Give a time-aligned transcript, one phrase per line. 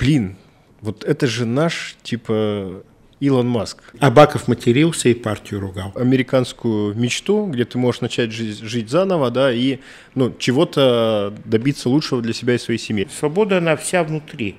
[0.00, 0.36] блин,
[0.80, 2.82] вот это же наш, типа,
[3.20, 3.82] Илон Маск.
[3.98, 5.92] Абаков матерился и партию ругал.
[5.94, 9.78] Американскую мечту, где ты можешь начать жить, жить заново, да, и
[10.14, 13.06] ну, чего-то добиться лучшего для себя и своей семьи.
[13.18, 14.56] Свобода, она вся внутри.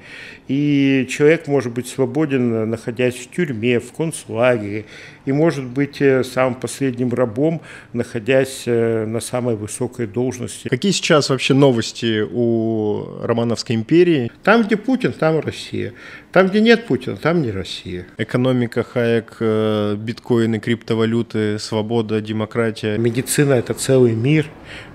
[0.48, 4.86] И человек может быть свободен, находясь в тюрьме, в концлагере,
[5.26, 7.62] и может быть э, самым последним рабом,
[7.94, 10.68] находясь э, на самой высокой должности.
[10.68, 14.32] Какие сейчас вообще новости у Романовской империи?
[14.44, 15.94] Там, где Путин, там Россия.
[16.32, 18.08] Там, где нет Путина, там не Россия.
[18.18, 18.51] Экономика,
[18.84, 22.98] хайек, э, биткоины, криптовалюты, свобода, демократия.
[22.98, 24.48] Медицина– это целый мир.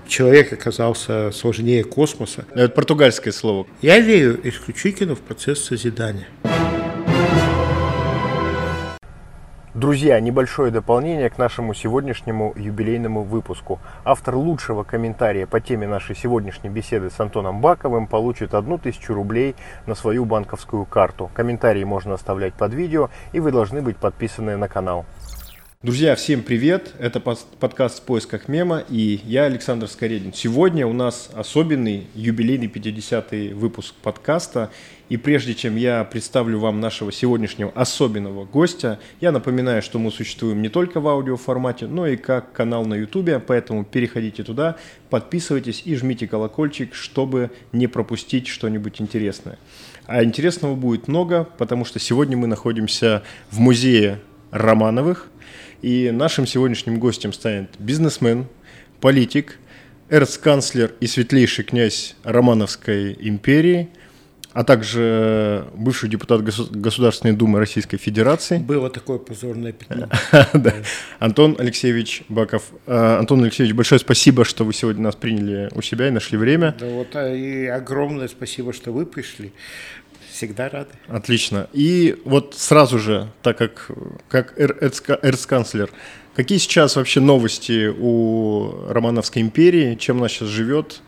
[0.07, 2.45] Человек оказался сложнее космоса.
[2.53, 3.67] Это португальское слово.
[3.81, 6.27] Я верю исключительно в процесс созидания.
[9.77, 13.79] Друзья, небольшое дополнение к нашему сегодняшнему юбилейному выпуску.
[14.03, 19.55] Автор лучшего комментария по теме нашей сегодняшней беседы с Антоном Баковым получит одну тысячу рублей
[19.85, 21.29] на свою банковскую карту.
[21.35, 25.05] Комментарии можно оставлять под видео, и вы должны быть подписаны на канал.
[25.83, 26.95] Друзья, всем привет!
[26.97, 30.33] Это подкаст в поисках мема и я Александр Скоредин.
[30.33, 34.71] Сегодня у нас особенный юбилейный 50-й выпуск подкаста.
[35.09, 40.61] И прежде чем я представлю вам нашего сегодняшнего особенного гостя, я напоминаю, что мы существуем
[40.61, 44.77] не только в аудиоформате, но и как канал на YouTube, поэтому переходите туда,
[45.09, 49.57] подписывайтесь и жмите колокольчик, чтобы не пропустить что-нибудь интересное.
[50.05, 54.19] А интересного будет много, потому что сегодня мы находимся в музее
[54.51, 55.29] Романовых–
[55.81, 58.47] и нашим сегодняшним гостем станет бизнесмен,
[58.99, 59.59] политик,
[60.09, 63.89] эрцканцлер и светлейший князь Романовской империи,
[64.57, 68.57] а также бывший депутат Государственной Думы Российской Федерации.
[68.57, 70.09] Было такое позорное пятно.
[71.19, 72.63] Антон Алексеевич Баков.
[72.87, 76.75] А, Антон Алексеевич, большое спасибо, что вы сегодня нас приняли у себя и нашли время.
[76.79, 79.53] Да вот, а и огромное спасибо, что вы пришли.
[80.31, 80.89] Всегда рады.
[81.07, 81.69] Отлично.
[81.71, 83.91] И вот сразу же, так как,
[84.27, 85.91] как эрцканцлер,
[86.35, 91.03] какие сейчас вообще новости у Романовской империи, чем она сейчас живет,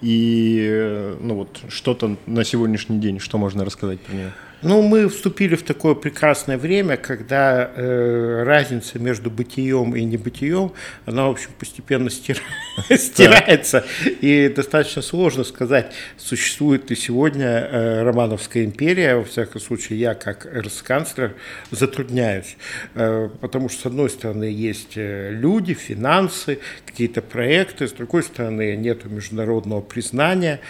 [0.00, 4.32] и ну вот что-то на сегодняшний день, что можно рассказать про нее?
[4.62, 10.72] Ну, мы вступили в такое прекрасное время, когда э, разница между бытием и небытием,
[11.04, 12.40] она, в общем, постепенно стира...
[12.96, 13.84] стирается.
[14.22, 19.16] И достаточно сложно сказать, существует ли сегодня э, Романовская империя.
[19.16, 21.34] Во всяком случае, я, как эрцканцлер,
[21.70, 22.56] затрудняюсь.
[22.94, 28.74] Э, потому что, с одной стороны, есть э, люди, финансы, какие-то проекты, с другой стороны,
[28.74, 30.60] нет международного признания.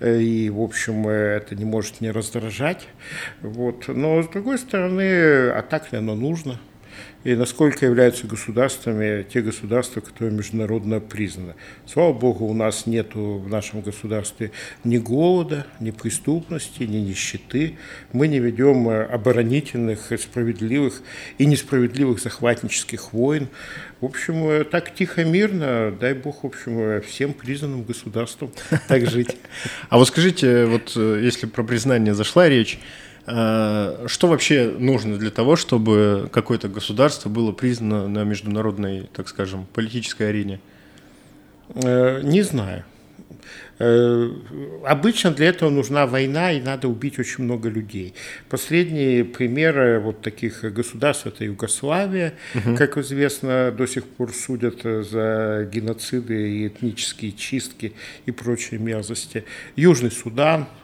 [0.00, 2.88] Э, и, в общем, э, это не может не раздражать.
[3.46, 3.88] Вот.
[3.88, 6.58] Но, с другой стороны, а так ли оно нужно?
[7.26, 11.54] и насколько являются государствами те государства, которые международно признаны.
[11.84, 14.52] Слава Богу, у нас нет в нашем государстве
[14.84, 17.78] ни голода, ни преступности, ни нищеты.
[18.12, 21.02] Мы не ведем оборонительных, справедливых
[21.38, 23.48] и несправедливых захватнических войн.
[24.00, 28.52] В общем, так тихо, мирно, дай Бог, в общем, всем признанным государствам
[28.86, 29.36] так жить.
[29.88, 35.30] А вот скажите, вот э, если про признание зашла речь, Э, что вообще нужно для
[35.30, 40.60] того, чтобы какое-то государство было признано на международной, так скажем, политической арене?
[41.74, 42.84] Э, не знаю.
[43.78, 44.30] Э,
[44.84, 48.14] обычно для этого нужна война, и надо убить очень много людей.
[48.48, 52.76] Последние примеры вот таких государств– это Югославия, угу.
[52.76, 57.92] как известно, до сих пор судят за геноциды и этнические чистки
[58.24, 59.44] и прочие мерзости.
[59.74, 60.68] Южный Судан–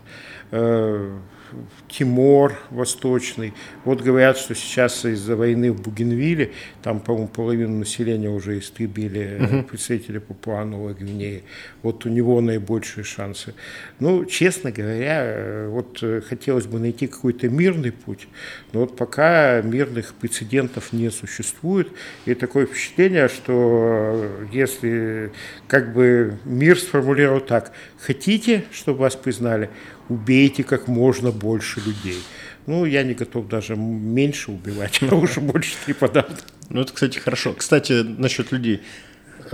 [1.88, 3.52] Тимор Восточный.
[3.84, 6.52] Вот говорят, что сейчас из-за войны в Бугенвилле,
[6.82, 11.44] там, по-моему, половину населения уже истребили uh представители Папуа-Новой Гвинеи.
[11.82, 13.54] Вот у него наибольшие шансы.
[14.00, 18.28] Ну, честно говоря, э, вот э, хотелось бы найти какой-то мирный путь,
[18.72, 21.88] но вот пока мирных прецедентов не существует,
[22.26, 25.32] и такое впечатление, что если
[25.68, 29.70] как бы мир сформулировал так, хотите, чтобы вас признали,
[30.08, 32.22] убейте как можно больше людей.
[32.66, 36.26] Ну, я не готов даже меньше убивать, а уже больше не подам.
[36.68, 37.54] Ну, это, кстати, хорошо.
[37.54, 38.82] Кстати, насчет людей.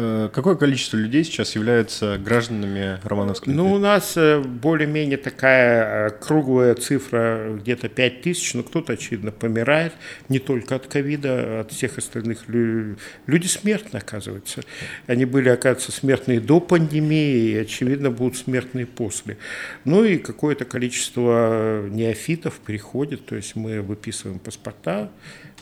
[0.01, 6.11] Э, какое количество людей сейчас являются гражданами Романовской Ну, у нас э, более-менее такая э,
[6.11, 9.93] круглая цифра, где-то 5 тысяч, но кто-то, очевидно, помирает
[10.29, 12.49] не только от ковида, от всех остальных.
[12.49, 14.63] Люди смертны, оказывается.
[15.09, 19.37] Они были, оказывается, смертные до пандемии, и, очевидно, будут смертные после.
[19.85, 25.11] Ну и какое-то количество неофитов приходит, то есть мы выписываем паспорта,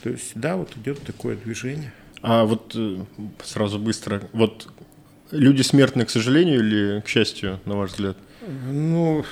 [0.03, 1.93] то есть, да, вот идет такое движение.
[2.29, 2.97] А вот э,
[3.45, 4.67] сразу быстро, вот
[5.31, 8.17] люди смертны, к сожалению или к счастью, на ваш взгляд?
[8.69, 9.25] Ну,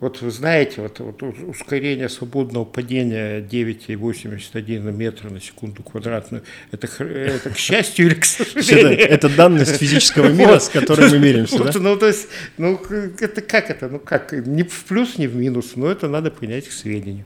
[0.00, 6.42] Вот вы знаете, вот, вот ускорение свободного падения 9,81 метра на секунду квадратную,
[6.72, 8.98] это, это к счастью или к сожалению?
[8.98, 11.70] Это, данность физического мира, с которой мы меряемся, да?
[11.78, 12.26] Ну, то есть,
[12.58, 12.74] ну,
[13.20, 13.88] это как это?
[13.88, 14.32] Ну, как?
[14.32, 17.24] Ни в плюс, ни в минус, но это надо принять к сведению.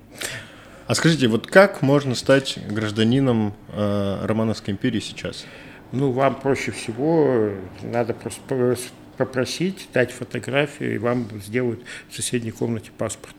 [0.89, 5.45] А скажите, вот как можно стать гражданином э, Романовской империи сейчас?
[5.93, 7.51] Ну, вам проще всего
[7.83, 8.75] надо просто
[9.19, 13.35] попросить, дать фотографию, и вам сделают в соседней комнате паспорт.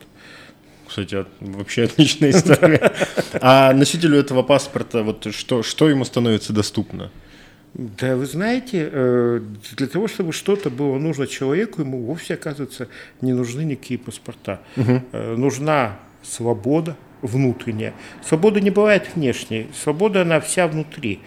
[0.86, 2.92] Кстати, вообще отличная история.
[3.40, 7.10] А носителю этого паспорта, вот что, что ему становится доступно?
[7.74, 9.40] Да, вы знаете, э,
[9.76, 12.86] для того, чтобы что-то было нужно человеку, ему вовсе, оказывается,
[13.20, 14.60] не нужны никакие паспорта.
[14.76, 15.18] Угу.
[15.36, 17.92] Нужна свобода, внутренняя.
[18.26, 21.20] Свобода не бывает внешней, свобода она вся внутри.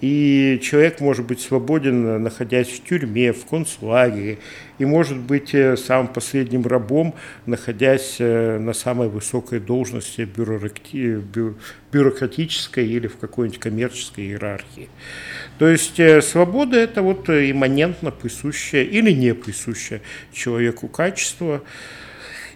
[0.00, 4.38] И человек может быть свободен, находясь в тюрьме, в концлагере,
[4.78, 7.14] и может быть э, самым последним рабом,
[7.44, 11.22] находясь э, на самой высокой должности бюрократи...
[11.92, 14.88] бюрократической или в какой-нибудь коммерческой иерархии.
[15.58, 20.00] То есть э, свобода– это вот имманентно присущее или не присущее
[20.32, 21.62] человеку качество,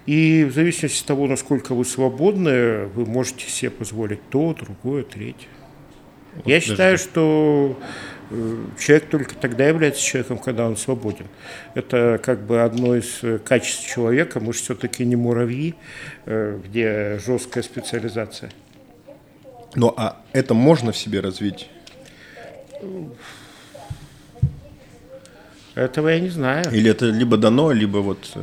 [0.06, 5.48] и в зависимости от того, насколько вы свободны, вы можете себе позволить то, другое, третье.
[6.34, 7.78] Вот Я считаю, что
[8.30, 11.26] э, человек только тогда является человеком, когда он свободен.
[11.74, 14.40] Это как бы одно из э, качеств человека.
[14.40, 15.74] Мы же все-таки не муравьи,
[16.26, 18.50] э, где жесткая специализация.
[19.74, 21.70] Ну а это можно в себе развить?
[25.74, 26.64] Этого я не знаю.
[26.72, 28.36] Или это либо дано, либо вот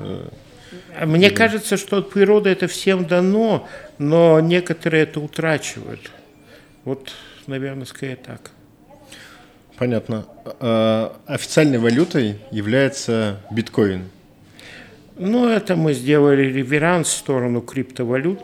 [1.06, 1.36] мне да.
[1.36, 3.68] кажется, что от природы это всем дано,
[3.98, 6.12] но некоторые это утрачивают.
[6.84, 7.14] Вот,
[7.48, 8.52] наверное, скорее так.
[9.78, 10.26] Понятно.
[10.60, 14.04] А, официальной валютой является биткоин.
[15.18, 18.40] Ну, это мы сделали реверанс в сторону криптовалют.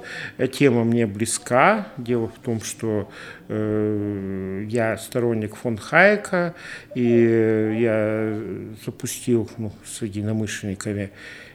[0.54, 1.88] Тема мне близка.
[1.98, 3.10] Дело в том, что
[3.48, 6.54] э, я сторонник фон Хайека,
[6.94, 8.40] и я
[8.86, 11.12] запустил ну, с единомышленниками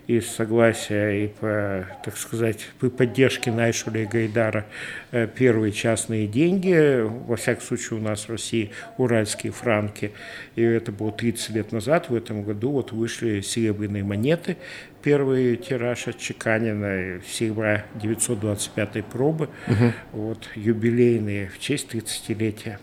[0.06, 4.66] и согласия, и по, так сказать, по поддержке Найшуля и Гайдара
[5.12, 10.12] э, первые частные деньги, во всяком случае у нас в России уральские франки,
[10.56, 14.56] и это было 30 лет назад, в этом году вот вышли серебряные монеты,
[15.02, 19.93] первый тираж отчеканенный серебра 925 пробы, угу.
[20.12, 22.78] вот, юбилейные в честь 30-летия.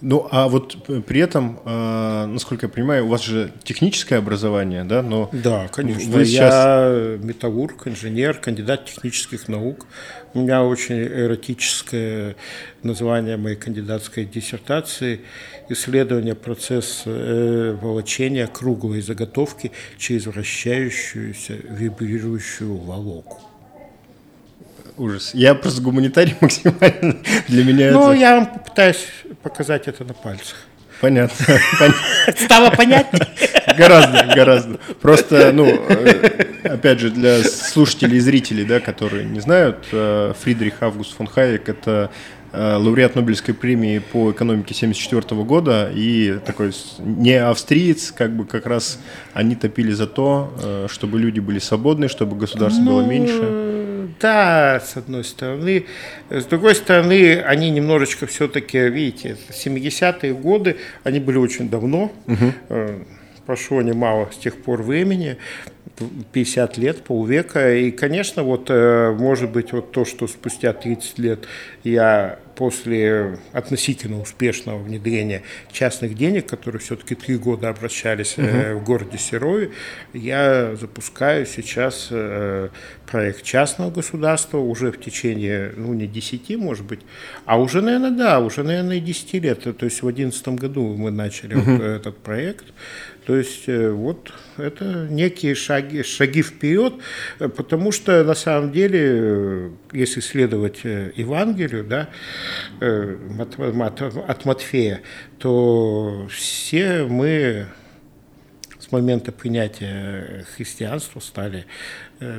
[0.00, 5.02] Ну, а вот при этом, э, насколько я понимаю, у вас же техническое образование, да?
[5.02, 6.10] Но да, конечно.
[6.10, 6.52] Вы сейчас...
[6.52, 9.86] Я металлург, инженер, кандидат технических наук.
[10.32, 12.36] У меня очень эротическое
[12.82, 15.20] название моей кандидатской диссертации
[15.68, 23.49] «Исследование процесса э, волочения круглой заготовки через вращающуюся вибрирующую волоку»
[25.00, 25.30] ужас.
[25.34, 27.16] Я просто гуманитарий максимально.
[27.48, 28.20] Для меня Ну, это...
[28.20, 29.06] я вам попытаюсь
[29.42, 30.56] показать это на пальцах.
[31.00, 31.56] Понятно.
[32.36, 33.26] Стало понятнее?
[33.76, 34.78] Гораздо, гораздо.
[35.00, 40.74] Просто, ну, э, опять же, для слушателей и зрителей, да, которые не знают, э, Фридрих
[40.82, 42.10] Август фон Хайек– это
[42.52, 48.66] э, лауреат Нобелевской премии по экономике 1974 года и такой не австриец, как бы как
[48.66, 48.98] раз
[49.32, 53.79] они топили за то, чтобы люди были свободны, чтобы государство ну, было меньше
[54.20, 55.86] да, с одной стороны.
[56.28, 62.12] С другой стороны, они немножечко все-таки, видите, 70-е годы, они были очень давно.
[62.26, 62.52] Угу.
[63.46, 65.36] Прошло немало с тех пор времени.
[66.32, 67.74] 50 лет, полвека.
[67.74, 71.46] И, конечно, вот, э, может быть, вот то, что спустя 30 лет
[71.84, 75.42] я после относительно успешного внедрения
[75.72, 78.78] частных денег, которые все-таки три года обращались угу.
[78.78, 79.70] в городе Серове,
[80.12, 82.68] я запускаю сейчас э,
[83.10, 87.00] проект частного государства уже в течение, ну, не 10, может быть,
[87.46, 89.62] а уже, наверное, да, уже, наверное, 10 лет.
[89.62, 91.72] То есть в 2011 году мы начали угу.
[91.72, 92.66] вот этот проект.
[93.30, 96.94] То есть э, вот это некие шаги, шаги вперед,
[97.38, 102.08] э, потому что на самом деле, э, если следовать Евангелию, да,
[102.80, 105.02] от Матфея,
[105.38, 107.66] то все мы
[108.80, 111.66] с момента принятия христианства стали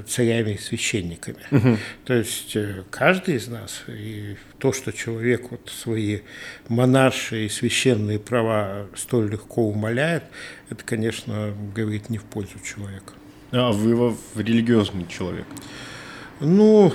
[0.08, 1.40] царями и священниками.
[1.50, 1.78] Угу.
[2.06, 6.20] То есть э, каждый из нас, и то, что человек вот свои
[6.68, 10.24] монаршие и священные права столь легко умоляет,
[10.70, 13.14] это, конечно, говорит не в пользу человека.
[13.52, 15.46] А вы религиозный человек?
[16.40, 16.94] Ну,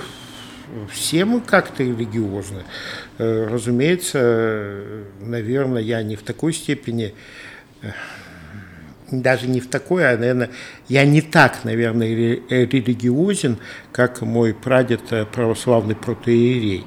[0.89, 2.63] все мы как-то религиозны.
[3.17, 7.13] Э, разумеется, наверное, я не в такой степени
[9.11, 10.49] даже не в такой, а, наверное,
[10.87, 12.07] я не так, наверное,
[12.49, 13.57] религиозен,
[13.91, 16.85] как мой прадед э, православный протеерей.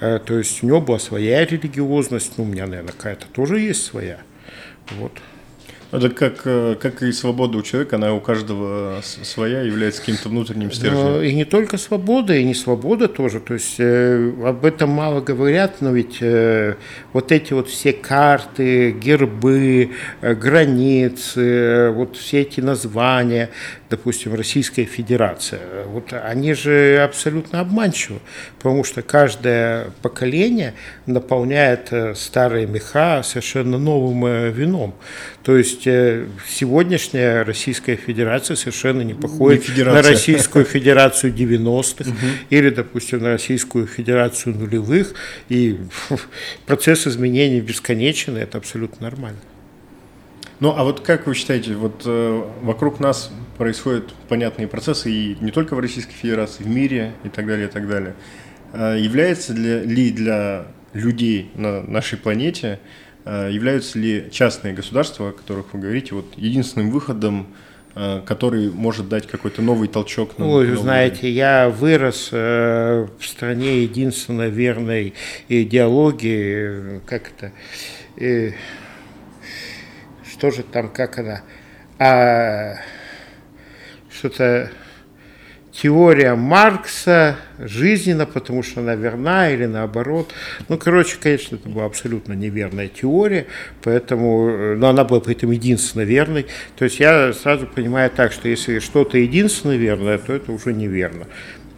[0.00, 3.84] Э, то есть у него была своя религиозность, ну, у меня, наверное, какая-то тоже есть
[3.84, 4.18] своя.
[4.98, 5.12] Вот.
[5.92, 10.70] Это как, э, как и свобода у человека, она у каждого своя, является каким-то внутренним
[10.70, 11.20] стержнем.
[11.22, 13.40] И не только свобода, и не свобода тоже.
[13.40, 16.76] То есть э, об этом мало говорят, но ведь э,
[17.12, 23.50] вот эти вот все карты, гербы, э, границы, э, вот все эти названия,
[23.90, 28.20] допустим, Российская Федерация, вот они же абсолютно обманчивы,
[28.56, 30.74] потому что каждое поколение
[31.06, 34.94] наполняет э, старые меха совершенно новым э, вином.
[35.42, 42.10] То есть э, сегодняшняя Российская Федерация совершенно не походит не на Российскую Федерацию 90-х
[42.50, 45.14] или, допустим, на Российскую Федерацию нулевых,
[45.48, 45.80] и
[46.66, 49.38] процесс изменений бесконечен, и это абсолютно нормально.
[50.60, 55.52] Ну, а вот как вы считаете, вот э, вокруг нас происходят понятные процессы, и не
[55.52, 58.14] только в Российской Федерации, в мире и так далее, и так далее.
[58.74, 62.78] Э, является для, ли для людей на нашей планете,
[63.24, 67.46] э, являются ли частные государства, о которых вы говорите, вот единственным выходом,
[67.94, 70.36] э, который может дать какой-то новый толчок?
[70.38, 75.14] На Ой, новый знаете, я вырос э, в стране единственно верной
[75.48, 77.52] идеологии, как это...
[78.18, 78.52] Э,
[80.40, 81.42] тоже там, как она,
[81.98, 82.76] а,
[84.10, 84.70] что-то
[85.72, 90.32] теория Маркса жизненно, потому что она верна или наоборот.
[90.68, 93.46] Ну, короче, конечно, это была абсолютно неверная теория,
[93.82, 96.46] поэтому, но она была при этом единственно верной.
[96.76, 101.26] То есть я сразу понимаю так, что если что-то единственно верное, то это уже неверно.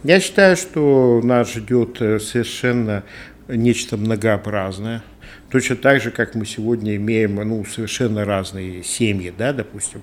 [0.03, 3.03] Я считаю, что нас ждет э, совершенно
[3.47, 5.03] нечто многообразное–
[5.53, 10.01] Точно так же, как мы сегодня имеем ну, совершенно разные семьи, да, допустим.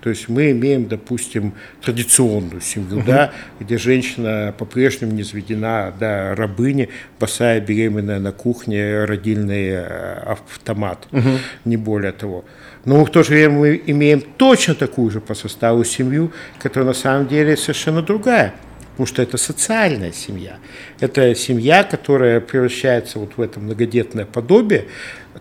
[0.00, 3.04] То есть мы имеем, допустим, традиционную семью, uh-huh.
[3.04, 11.08] да, где женщина по-прежнему не заведена да, рабыни, босая, беременная на кухне, родильный э, автомат,
[11.10, 11.38] uh-huh.
[11.64, 12.44] не более того.
[12.84, 16.30] Но в то же время мы имеем точно такую же по составу семью,
[16.60, 18.54] которая на самом деле совершенно другая
[18.92, 20.58] потому что это социальная семья.
[21.00, 24.86] Это семья, которая превращается вот в это многодетное подобие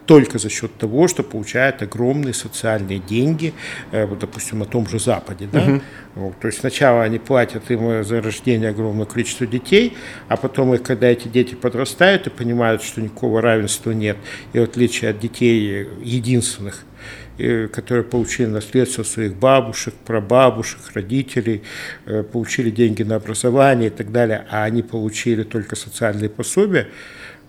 [0.06, 3.54] только за счет того, что получает огромные социальные деньги,
[3.92, 5.50] э, вот, допустим, на том же Западе.
[5.52, 5.60] Да?
[5.60, 5.82] Uh-huh.
[6.16, 9.98] Вот, то есть сначала они платят им за рождение огромного количества детей,
[10.30, 14.18] а потом, когда эти дети подрастают и понимают, что никакого равенства нет,
[14.54, 16.86] и в отличие от детей единственных,
[17.72, 21.64] которые получили наследство своих бабушек, прабабушек, родителей,
[22.06, 26.88] э, получили деньги на образование и так далее, а они получили только социальные пособия,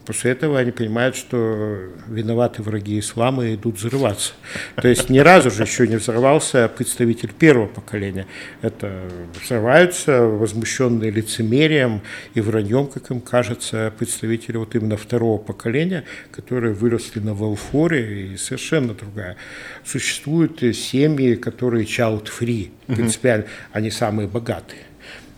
[0.06, 1.78] После этого они понимают, что
[2.08, 4.32] виноваты враги ислама и идут взрываться.
[4.76, 8.26] То есть ни разу же еще не взорвался представитель первого поколения.
[8.62, 9.08] Это
[9.40, 12.02] взрываются возмущенные лицемерием
[12.34, 18.36] и враньем, как им кажется, представители вот именно второго поколения, которые выросли на Валфоре и
[18.36, 19.36] совершенно другая.
[19.84, 24.82] Существуют семьи, которые child-free, принципиально, они самые богатые.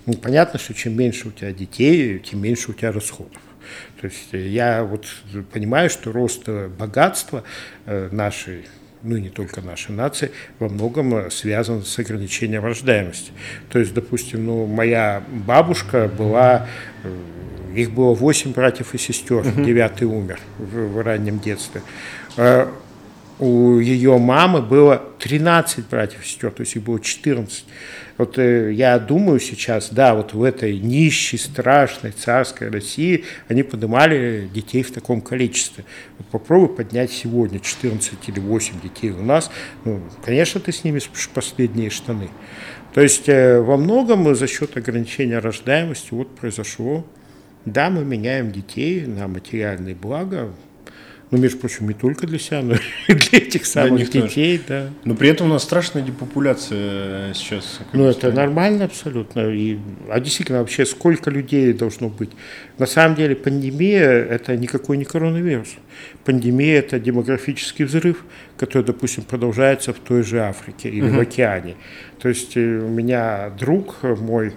[0.06, 3.40] Ну, понятно, что чем меньше у тебя детей, тем меньше у тебя расходов.
[4.04, 5.06] То есть я вот
[5.50, 7.42] понимаю, что рост богатства
[7.86, 8.66] э, нашей
[9.02, 13.32] ну и не только нашей нации, во многом связан с ограничением рождаемости.
[13.70, 16.66] То есть, допустим, ну, моя бабушка была,
[17.02, 17.14] э,
[17.74, 21.82] их было восемь братьев и сестер, девятый умер в, в раннем детстве.
[23.38, 27.64] У ее мамы было 13 братьев и сестер, то есть их было 14.
[28.16, 34.48] Вот э, я думаю сейчас, да, вот в этой нищей, страшной царской России они поднимали
[34.54, 35.84] детей в таком количестве.
[36.18, 39.50] Вот попробуй поднять сегодня 14 или 8 детей у нас,
[39.84, 42.28] ну, конечно, ты снимешь последние штаны.
[42.94, 47.04] То есть э, во многом за счет ограничения рождаемости вот произошло.
[47.64, 50.52] Да, мы меняем детей на материальные блага,
[51.34, 52.74] ну, между прочим, не только для себя, но
[53.08, 54.90] и для этих самых для детей, да.
[55.04, 57.80] Но при этом у нас страшная депопуляция сейчас.
[57.92, 59.50] Ну, это нормально абсолютно.
[59.50, 62.30] И, а действительно, вообще, сколько людей должно быть?
[62.78, 65.74] На самом деле, пандемия– это никакой не коронавирус.
[66.24, 68.24] Пандемия– это демографический взрыв,
[68.56, 71.16] который, допустим, продолжается в той же Африке или угу.
[71.16, 71.74] в океане.
[72.20, 74.52] То есть э, у меня друг мой,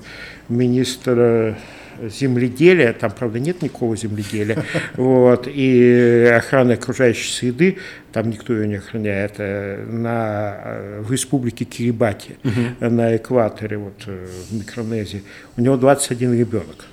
[0.48, 1.58] министр
[2.04, 4.64] земледелия, там, правда, нет никакого земледелия,
[4.96, 7.78] вот, и охраны окружающей среды,
[8.12, 12.90] там никто ее не охраняет, э, на, э, в республике Кирибати, угу.
[12.90, 15.24] на экваторе, вот, э, в Микронезии,
[15.58, 16.86] у него 21 ребенок.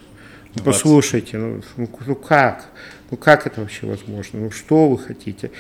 [0.55, 0.65] 20.
[0.65, 2.67] Послушайте, ну, ну, ну как?
[3.11, 4.41] Ну как это вообще возможно?
[4.41, 5.51] Ну что вы хотите?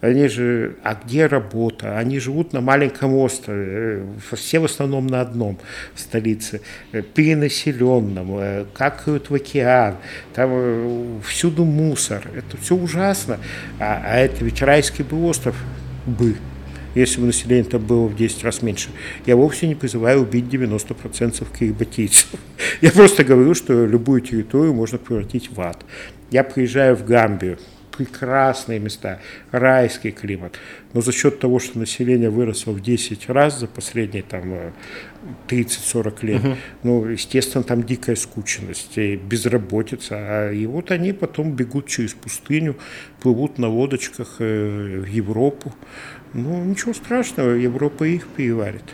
[0.00, 1.98] Они же, а где работа?
[1.98, 5.58] Они живут на маленьком острове, э, все в основном на одном
[5.94, 6.60] столице,
[6.92, 9.96] э, перенаселенном, э, какают в океан,
[10.34, 12.22] там всюду мусор.
[12.34, 13.38] Это все ужасно.
[13.78, 15.56] А, а это ведь райский бы остров
[16.06, 16.36] бы
[16.94, 18.90] если бы население там было в 10 раз меньше.
[19.26, 22.28] Я вовсе не призываю убить 90% кирибатийцев.
[22.80, 25.84] Я просто говорю, что любую территорию можно превратить в ад.
[26.30, 27.58] Я приезжаю в Гамбию,
[27.96, 29.20] прекрасные места,
[29.50, 30.58] райский климат.
[30.92, 34.72] Но за счет того, что население выросло в 10 раз за последние там
[35.48, 36.56] 30-40 э, лет, угу.
[36.82, 40.16] ну, естественно, там дикая скученность, безработица.
[40.18, 42.76] А, и вот они потом бегут через пустыню,
[43.20, 45.74] плывут на лодочках э, в Европу.
[46.34, 48.84] Ну, ничего страшного, Европа их переварит.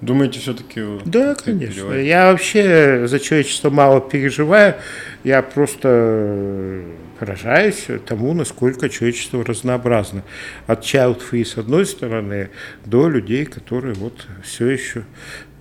[0.00, 0.82] Думаете, все-таки...
[1.04, 1.74] Да, конечно.
[1.74, 2.06] Переварит?
[2.06, 4.76] Я вообще за человечество мало переживаю.
[5.24, 6.84] Я просто
[7.18, 10.22] поражаюсь тому, насколько человечество разнообразно.
[10.66, 12.50] От child-free с одной стороны
[12.86, 15.02] до людей, которые вот все еще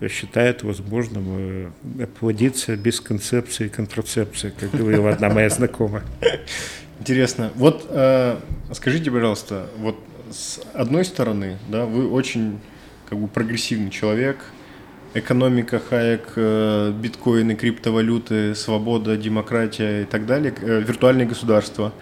[0.08, 6.04] считают возможным э, плодиться без концепции контрацепции, как говорила одна моя знакомая.
[7.00, 7.52] Интересно.
[7.56, 8.38] Вот э,
[8.74, 9.98] скажите, пожалуйста, вот
[10.32, 12.60] с одной стороны, да, вы очень
[13.10, 14.38] как бы прогрессивный человек,
[15.14, 21.94] экономика, хайек, э, биткоины, криптовалюты, свобода, демократия и так далее, э, виртуальное государство.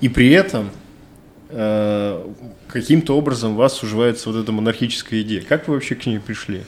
[0.00, 0.70] И при этом
[1.48, 2.26] э,
[2.68, 5.42] каким-то образом вас уживается вот эта монархическая идея.
[5.42, 6.62] Как вы вообще к ней пришли?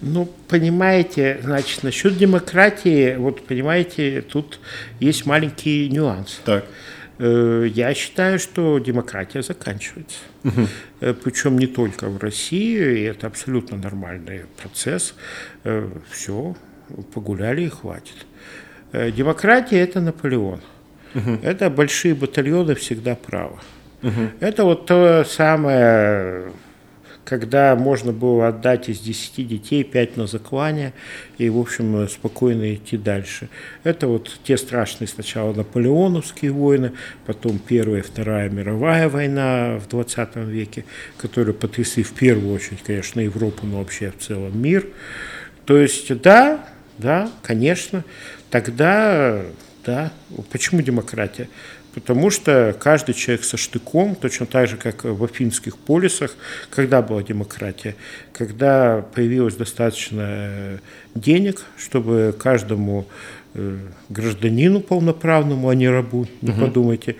[0.00, 4.60] Ну, понимаете, значит, насчет демократии, вот понимаете, тут
[5.00, 6.40] есть маленький нюанс.
[6.44, 6.64] Так.
[6.64, 10.18] Э, я считаю, что демократия заканчивается.
[10.44, 11.14] Угу.
[11.22, 15.14] Причем не только в России, и это абсолютно нормальный процесс.
[15.64, 16.56] Э, Все,
[17.12, 18.26] погуляли и хватит.
[18.92, 20.60] Демократия– это Наполеон.
[21.14, 21.38] Угу.
[21.42, 23.58] Это большие батальоны всегда правы.
[24.02, 24.30] Угу.
[24.40, 26.52] Это вот то самое
[27.24, 30.92] когда можно было отдать из 10 детей 5 на заклание
[31.38, 33.48] и, в общем, спокойно идти дальше.
[33.82, 36.92] Это вот те страшные сначала наполеоновские войны,
[37.26, 40.84] потом Первая и Вторая мировая война в 20 веке,
[41.16, 44.86] которые потрясли в первую очередь, конечно, Европу, но вообще в целом мир.
[45.64, 48.04] То есть, да, да, конечно,
[48.50, 49.42] тогда,
[49.84, 50.12] да,
[50.52, 51.48] почему демократия?
[51.94, 56.34] Потому что каждый человек со штыком, точно так же, как в афинских полисах,
[56.70, 57.94] когда была демократия,
[58.32, 60.78] когда появилось достаточно э,
[61.14, 63.06] денег, чтобы каждому
[63.54, 63.78] э,
[64.08, 66.62] гражданину полноправному, а не рабу, не угу.
[66.62, 67.14] подумайте,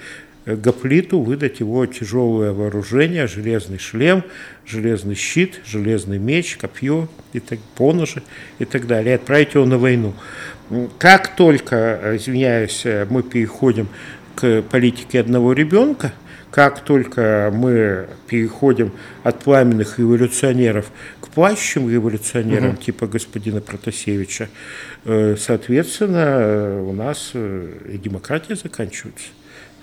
[0.45, 4.25] э, гоплиту выдать его тяжелое вооружение, железный шлем,
[4.67, 8.25] железный щит, железный меч, копье, и так, поножи
[8.59, 10.15] и так далее, и отправить его на войну.
[10.99, 13.89] Как только, извиняюсь, мы переходим
[14.35, 16.13] к политике одного ребенка,
[16.51, 18.93] как только мы переходим
[19.25, 22.83] от пламенных революционеров к плащим революционерам угу.
[22.83, 24.49] типа господина Протасевича,
[25.05, 29.27] э, соответственно, у нас э, и демократия заканчивается.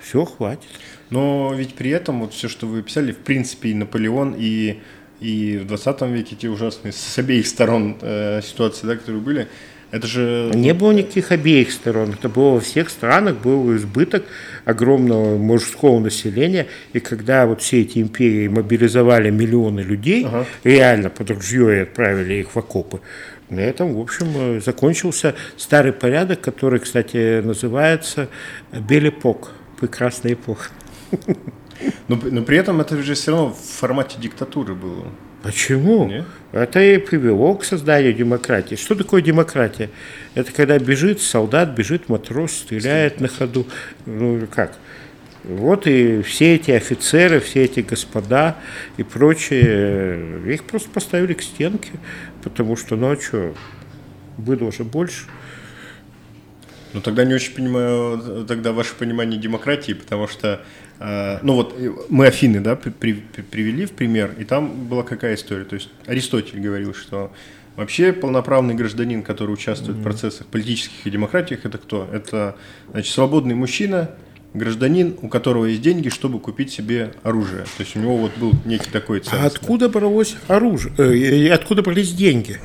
[0.00, 0.68] Все, хватит.
[1.10, 4.80] Но ведь при этом вот все, что вы писали, в принципе, и Наполеон, и,
[5.20, 9.48] и в 20 веке те ужасные с обеих сторон э, ситуации, да, которые были,
[9.92, 10.50] это же...
[10.54, 12.12] Не было никаких обеих сторон.
[12.12, 14.24] Это было во всех странах, был избыток
[14.64, 16.66] огромного мужского населения.
[16.94, 20.46] И когда вот все эти империи мобилизовали миллионы людей, ага.
[20.64, 23.02] реально под ружье и отправили их в окопы,
[23.50, 28.30] на этом, в общем, закончился старый порядок, который, кстати, называется
[28.72, 30.70] Белепок, прекрасная эпоха.
[32.08, 35.06] Но, но при этом это же все равно в формате диктатуры было.
[35.42, 36.06] Почему?
[36.06, 36.24] Нет?
[36.52, 38.76] Это и привело к созданию демократии.
[38.76, 39.90] Что такое демократия?
[40.34, 43.66] Это когда бежит солдат, бежит матрос, стреляет на ходу.
[44.06, 44.76] Ну как?
[45.44, 48.56] Вот и все эти офицеры, все эти господа
[48.96, 51.90] и прочие, их просто поставили к стенке,
[52.44, 53.54] потому что, что,
[54.38, 55.24] было уже больше.
[56.92, 60.81] Ну тогда не очень понимаю тогда ваше понимание демократии, потому что Э,
[61.42, 61.76] ну вот
[62.08, 65.64] мы Афины, да, при, при, привели в пример, и там была какая история?
[65.64, 67.32] То есть Аристотель говорил, что
[67.76, 70.00] вообще полноправный гражданин, который участвует mm-hmm.
[70.00, 72.08] в процессах политических и демократиях, это кто?
[72.12, 72.56] Это,
[72.90, 74.10] значит, свободный мужчина,
[74.54, 77.62] гражданин, у которого есть деньги, чтобы купить себе оружие.
[77.76, 79.42] То есть у него вот был некий такой ценность.
[79.42, 80.94] А откуда бралось оружие?
[80.98, 82.58] Э, откуда брались деньги?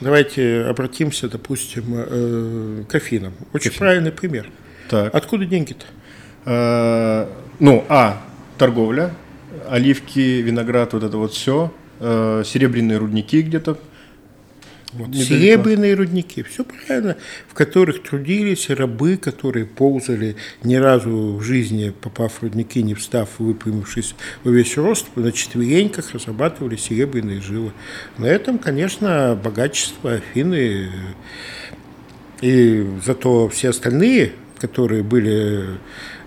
[0.00, 3.34] Давайте обратимся, допустим, э, к Афинам.
[3.52, 3.78] Очень Афин.
[3.78, 4.50] правильный пример.
[4.88, 5.14] Так.
[5.14, 5.86] Откуда деньги-то?
[7.58, 8.22] Э, ну, а,
[8.58, 9.14] торговля,
[9.68, 13.78] оливки, виноград, вот это вот все, э, серебряные рудники где-то
[14.92, 17.16] Вот, серебряные рудники, все правильно,
[17.48, 23.28] в которых трудились рабы, которые ползали ни разу в жизни, попав в рудники, не встав,
[23.38, 24.14] выпрямившись
[24.44, 27.72] во весь рост, на четвереньках разрабатывали серебряные жилы.
[28.16, 30.90] На этом, конечно, богачество Афины
[32.40, 35.78] и зато все остальные, которые были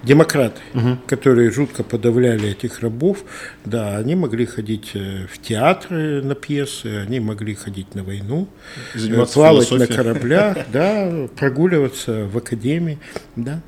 [0.04, 0.98] демократы, угу.
[1.08, 3.24] которые жутко подавляли этих рабов,
[3.66, 8.48] да, они могли ходить э, в театры на пьесы, они могли ходить на войну,
[8.96, 12.98] э, плавать на кораблях, да, прогуливаться в академии,
[13.36, 13.62] да.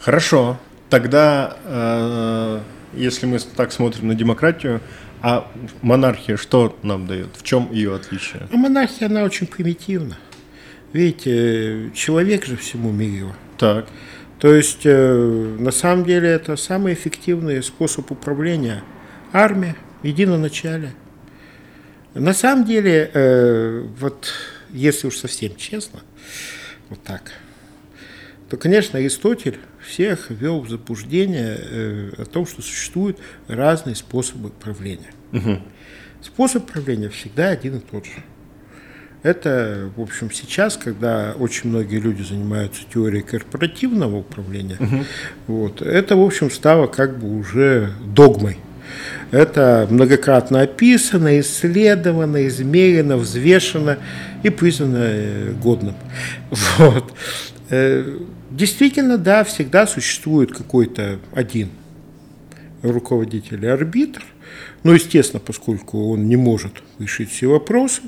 [0.00, 2.60] Хорошо, тогда, э,
[2.94, 4.80] если мы так смотрим на демократию,
[5.22, 5.50] а
[5.82, 7.30] монархия что нам дает?
[7.36, 8.46] В чем ее отличие?
[8.52, 10.16] А монархия, она очень примитивна.
[10.92, 13.32] Видите, человек же всему мирил.
[13.58, 13.86] Так.
[14.38, 18.82] То есть, э, на самом деле, это самый эффективный способ управления.
[19.32, 20.94] Армия, единоначалие.
[22.14, 24.32] На самом деле, э, вот
[24.70, 26.00] если уж совсем честно,
[26.88, 27.32] вот так,
[28.50, 33.18] то, конечно, Аристотель всех ввел в заблуждение э, о том, что существуют
[33.48, 35.12] разные способы правления.
[35.32, 35.62] Угу.
[36.22, 38.22] Способ правления всегда один и тот же.
[39.26, 45.04] Это, в общем, сейчас, когда очень многие люди занимаются теорией корпоративного управления, угу.
[45.48, 48.58] вот, это, в общем, стало как бы уже догмой.
[49.32, 53.98] Это многократно описано, исследовано, измерено, взвешено
[54.44, 55.96] и признано э, годным.
[56.78, 57.12] Вот.
[57.70, 58.18] Э,
[58.52, 61.70] действительно, да, всегда существует какой-то один
[62.82, 64.22] руководитель арбитр,
[64.86, 68.02] но, естественно, поскольку он не может решить все вопросы,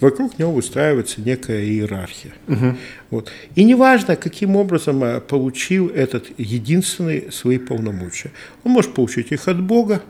[0.00, 2.32] вокруг него выстраивается некая иерархия.
[2.48, 2.76] Угу.
[3.10, 3.30] Вот.
[3.54, 8.30] И неважно, каким образом э, получил этот единственный свои полномочия.
[8.64, 10.00] Он может получить их от Бога,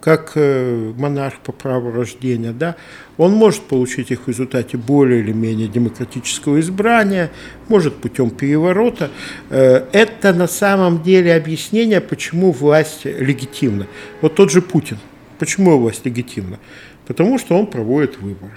[0.00, 2.76] как э, монарх по праву рождения, да,
[3.18, 7.30] он может получить их в результате более или менее демократического избрания,
[7.68, 9.10] может путем переворота.
[9.50, 13.86] Э, это на самом деле объяснение, почему власть легитимна.
[14.22, 14.96] Вот тот же Путин–
[15.38, 16.58] Почему власть легитимна?
[17.06, 18.52] Потому что он проводит выборы.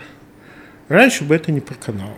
[0.87, 2.17] Раньше бы это не проканало.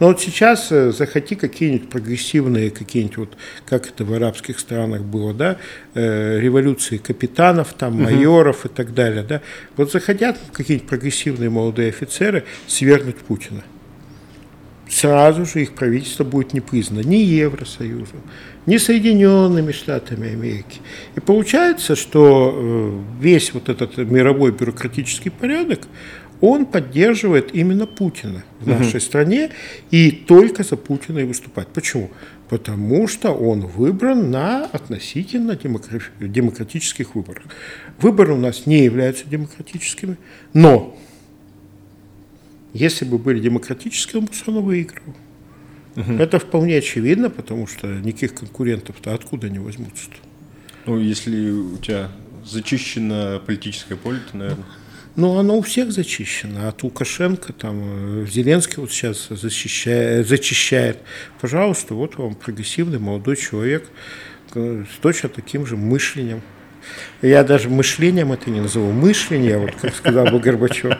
[0.00, 5.32] Но вот сейчас э, захоти какие-нибудь прогрессивные, какие-нибудь вот, как это в арабских странах было,
[5.32, 5.58] да,
[5.94, 8.72] э, революции капитанов, там, майоров угу.
[8.72, 9.42] и так далее, да,
[9.76, 13.62] вот захотят какие-нибудь прогрессивные молодые офицеры свергнуть Путина.
[14.92, 18.20] Сразу же их правительство будет не признано ни Евросоюзом,
[18.66, 20.80] ни Соединенными Штатами Америки.
[21.16, 25.88] И получается, что э, весь вот этот мировой бюрократический порядок,
[26.42, 29.00] он поддерживает именно Путина в нашей угу.
[29.00, 29.50] стране
[29.90, 31.68] и только за Путина и выступать.
[31.68, 32.10] Почему?
[32.50, 37.44] Потому что он выбран на относительно демократических выборах.
[37.98, 40.18] Выборы у нас не являются демократическими,
[40.52, 40.94] но
[42.72, 45.14] если бы были демократические, равно выигрывал.
[45.96, 46.14] Угу.
[46.14, 50.16] Это вполне очевидно, потому что никаких конкурентов-то откуда они возьмутся-то?
[50.86, 52.10] Ну, если у тебя
[52.44, 54.66] зачищено политическое поле, то, наверное...
[55.14, 56.68] Ну, оно у всех зачищено.
[56.68, 60.98] От Лукашенко, там, э, Зеленский вот сейчас защищает, зачищает.
[61.38, 63.86] Пожалуйста, вот вам прогрессивный молодой человек
[64.54, 66.40] э, с точно таким же мышлением.
[67.22, 68.92] Я даже мышлением это не назову.
[68.92, 70.94] Мышление, вот как сказал бы Горбачев.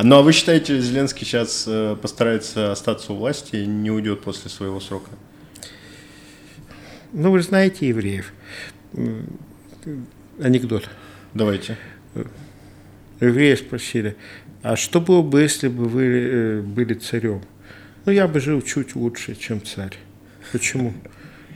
[0.00, 4.48] Ну а вы считаете, Зеленский сейчас э, постарается остаться у власти и не уйдет после
[4.48, 5.10] своего срока?
[7.12, 8.32] Ну, вы знаете евреев.
[10.40, 10.88] Анекдот.
[11.34, 11.76] Давайте.
[13.20, 14.16] Евреи спросили,
[14.62, 17.42] а что было бы, если бы вы э, были царем?
[18.04, 19.96] Ну, я бы жил чуть лучше, чем царь.
[20.52, 20.94] Почему?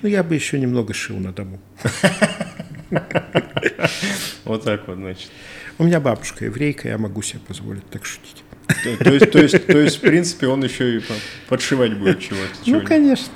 [0.02, 1.60] Ну, я бы еще немного шил на дому.
[4.44, 5.30] Вот так вот, значит.
[5.78, 8.44] У меня бабушка еврейка, я могу себе позволить так шутить.
[8.82, 11.02] То, есть, то, есть, то есть, в принципе, он еще и
[11.48, 12.52] подшивать будет чего-то.
[12.66, 13.34] Ну, конечно.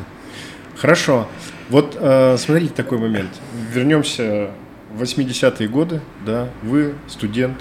[0.77, 1.29] Хорошо.
[1.69, 3.31] Вот э, смотрите такой момент.
[3.73, 4.51] Вернемся
[4.93, 7.61] в 80-е годы, да, вы студент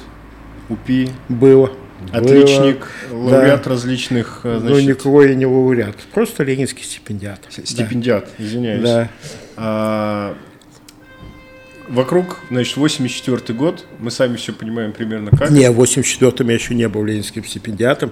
[0.69, 1.09] УПИ.
[1.29, 1.71] Было.
[2.11, 3.69] Отличник, было, лауреат да.
[3.69, 4.83] различных, э, значит...
[4.83, 7.41] Ну, никого я не лауреат, просто ленинский стипендиат.
[7.49, 8.43] Стипендиат, да.
[8.43, 8.83] извиняюсь.
[8.83, 9.09] Да.
[9.55, 10.37] А,
[11.87, 15.51] Вокруг, значит, 84 год, мы сами все понимаем примерно как.
[15.51, 18.11] Не, в 84-м я еще не был ленинским стипендиатом,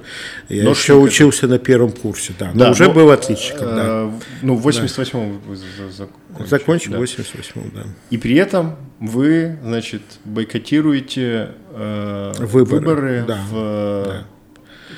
[0.49, 1.55] я но еще учился это...
[1.55, 3.83] на первом курсе, да, но да, уже но, был отличником, да.
[3.85, 5.55] Э, ну, в 88-м вы
[5.91, 6.47] закончили.
[6.47, 6.99] Закончил да.
[6.99, 7.83] в 88-м, да.
[8.09, 14.03] И при этом вы, значит, бойкотируете э, выборы, выборы да, в...
[14.05, 14.25] Да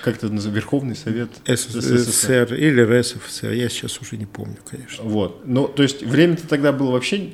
[0.05, 5.03] как это называется, Верховный Совет СССР или РСФСР, я сейчас уже не помню, конечно.
[5.03, 7.31] Вот, ну, то есть время-то тогда было вообще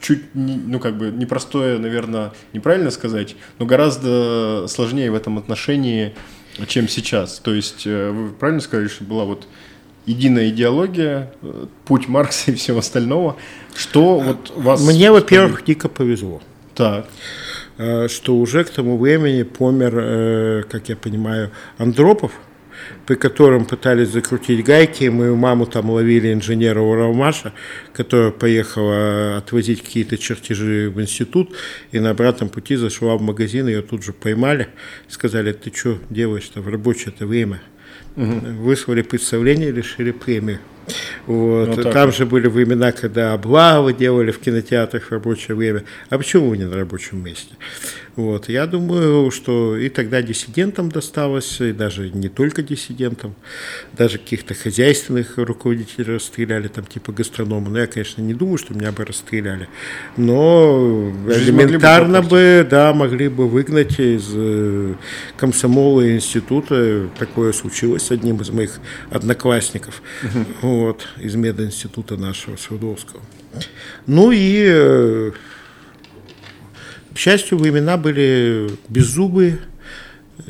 [0.00, 6.14] чуть, ну, как бы, непростое, наверное, неправильно сказать, но гораздо сложнее в этом отношении
[6.66, 7.38] чем сейчас.
[7.38, 9.46] То есть э, вы правильно сказали, что была вот
[10.06, 13.36] единая идеология, э, путь Маркса и всего остального.
[13.76, 14.82] Что вот вас...
[14.82, 16.42] Мне, во-первых, дико повезло.
[16.74, 17.06] Так.
[17.76, 22.32] Э, что уже к тому времени помер, как я понимаю, Андропов,
[23.06, 25.04] при котором пытались закрутить гайки.
[25.04, 27.52] Мою маму там ловили инженера Уравмаша,
[27.92, 31.54] которая поехала отвозить какие-то чертежи в институт,
[31.92, 34.68] и на обратном пути зашла в магазин, ее тут же поймали,
[35.08, 37.60] сказали, ты что делаешь-то в рабочее это время?
[38.16, 38.62] Угу.
[38.62, 40.58] Выслали представление, решили премию.
[41.26, 41.76] Вот.
[41.76, 42.16] Ну, Там вот.
[42.16, 45.84] же были времена, когда облавы делали в кинотеатрах в рабочее время.
[46.08, 47.54] А почему вы не на рабочем месте?
[48.18, 48.48] Вот.
[48.48, 53.36] Я думаю, что и тогда диссидентам досталось, и даже не только диссидентам,
[53.92, 57.70] даже каких-то хозяйственных руководителей расстреляли, там типа гастронома.
[57.70, 59.68] Но я, конечно, не думаю, что меня бы расстреляли.
[60.16, 64.94] Но Жизнь элементарно бы, бы, да, могли бы выгнать из э,
[65.36, 67.08] комсомола и института.
[67.20, 70.02] Такое случилось с одним из моих одноклассников.
[70.24, 70.68] Угу.
[70.68, 73.22] Вот, из мединститута нашего Свердловского.
[74.06, 75.30] Ну и э,
[77.18, 79.58] к счастью, времена были беззубые,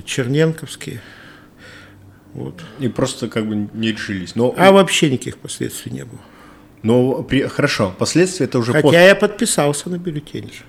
[0.05, 1.01] черненковские.
[2.35, 2.63] Вот.
[2.79, 4.35] И просто как бы не решились.
[4.35, 4.55] Но...
[4.55, 6.21] А вообще никаких последствий не было.
[6.83, 7.47] Но при...
[7.47, 8.95] хорошо, последствия это уже Хотя пост...
[8.95, 10.65] я подписался на бюллетень же.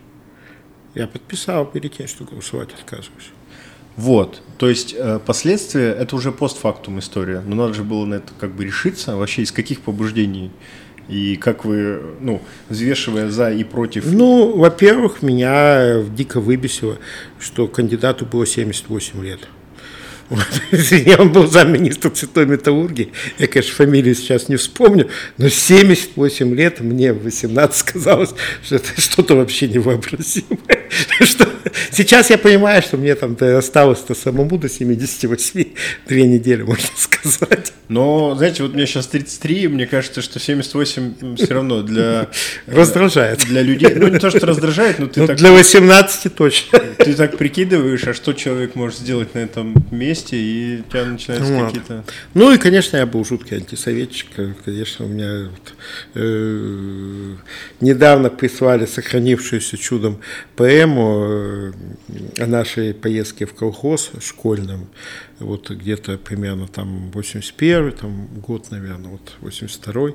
[0.96, 3.32] Я подписал бюллетень, что голосовать отказываюсь.
[3.98, 8.32] Вот, то есть э, последствия это уже постфактум история, но надо же было на это
[8.40, 10.52] как бы решиться, вообще из каких побуждений
[11.10, 14.06] и как вы, ну, взвешивая за и против?
[14.06, 16.98] Ну, во-первых, меня дико выбесило,
[17.40, 19.48] что кандидату было 78 лет.
[20.30, 20.46] Вот.
[21.20, 23.12] Он был замминистра цветной металлургии.
[23.38, 29.02] Я, конечно, фамилию сейчас не вспомню, но 78 лет мне в 18 казалось, что это
[29.02, 30.60] что-то вообще невообразимое.
[31.22, 31.48] Что
[31.92, 35.66] сейчас я понимаю, что мне там осталось-то самому до 78,
[36.08, 37.74] две недели, можно сказать.
[37.90, 42.28] Но, знаете, вот мне сейчас 33, мне кажется, что 78 все равно для...
[42.68, 43.40] Раздражает.
[43.40, 43.94] Для людей.
[43.96, 45.38] Ну, не то, что раздражает, но ты ну, так...
[45.38, 46.80] Для 18 точно.
[46.80, 51.54] Ты так прикидываешь, а что человек может сделать на этом месте, и у тебя начинаются
[51.54, 51.68] вот.
[51.68, 52.04] какие-то...
[52.34, 54.28] Ну, и, конечно, я был жуткий антисоветчик.
[54.66, 55.74] Конечно, у меня вот,
[56.16, 57.36] э,
[57.82, 60.22] недавно прислали сохранившуюся чудом
[60.56, 61.72] поэму э,
[62.40, 64.90] о нашей поездке в колхоз школьном,
[65.40, 70.12] вот где-то примерно там 81 там год, наверное, вот 82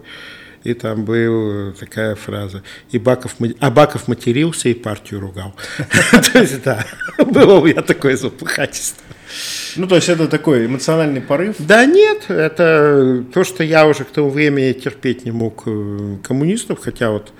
[0.65, 5.55] и там была такая фраза, и Баков, а Баков матерился и партию ругал.
[6.33, 6.85] То есть, да,
[7.19, 9.04] было у меня такое запыхательство.
[9.77, 11.57] Ну, то есть это такой эмоциональный порыв?
[11.59, 16.81] Да нет, это то, что я уже к тому времени терпеть не мог э, коммунистов,
[16.81, 17.33] хотя вот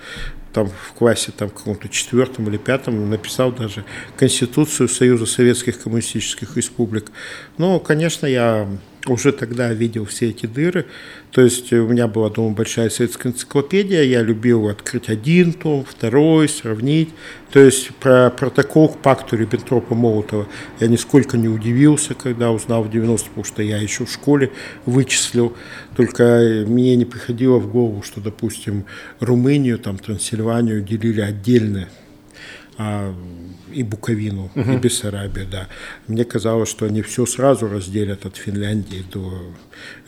[0.55, 3.83] там в классе там каком-то четвертом или пятом написал даже
[4.17, 7.11] Конституцию Союза Советских Коммунистических Республик.
[7.57, 8.65] Ну, конечно, я
[9.07, 10.85] уже тогда видел все эти дыры.
[11.31, 16.47] То есть у меня была дома большая советская энциклопедия, я любил открыть один том, второй,
[16.47, 17.09] сравнить.
[17.51, 20.47] То есть про протокол к пакту Риббентропа-Молотова
[20.79, 24.51] я нисколько не удивился, когда узнал в 90 потому что я еще в школе
[24.85, 25.55] вычислил.
[25.95, 28.85] Только мне не приходило в голову, что, допустим,
[29.19, 31.87] Румынию, там, Трансильванию делили отдельно
[32.77, 33.13] а,
[33.75, 34.71] и Буковину, угу.
[34.71, 35.67] и Бессарабию, да.
[36.07, 39.53] Мне казалось, что они все сразу разделят от Финляндии до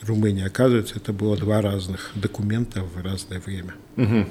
[0.02, 0.46] Румынии.
[0.46, 3.74] Оказывается, это было два разных документа в разное время.
[3.96, 4.26] Угу.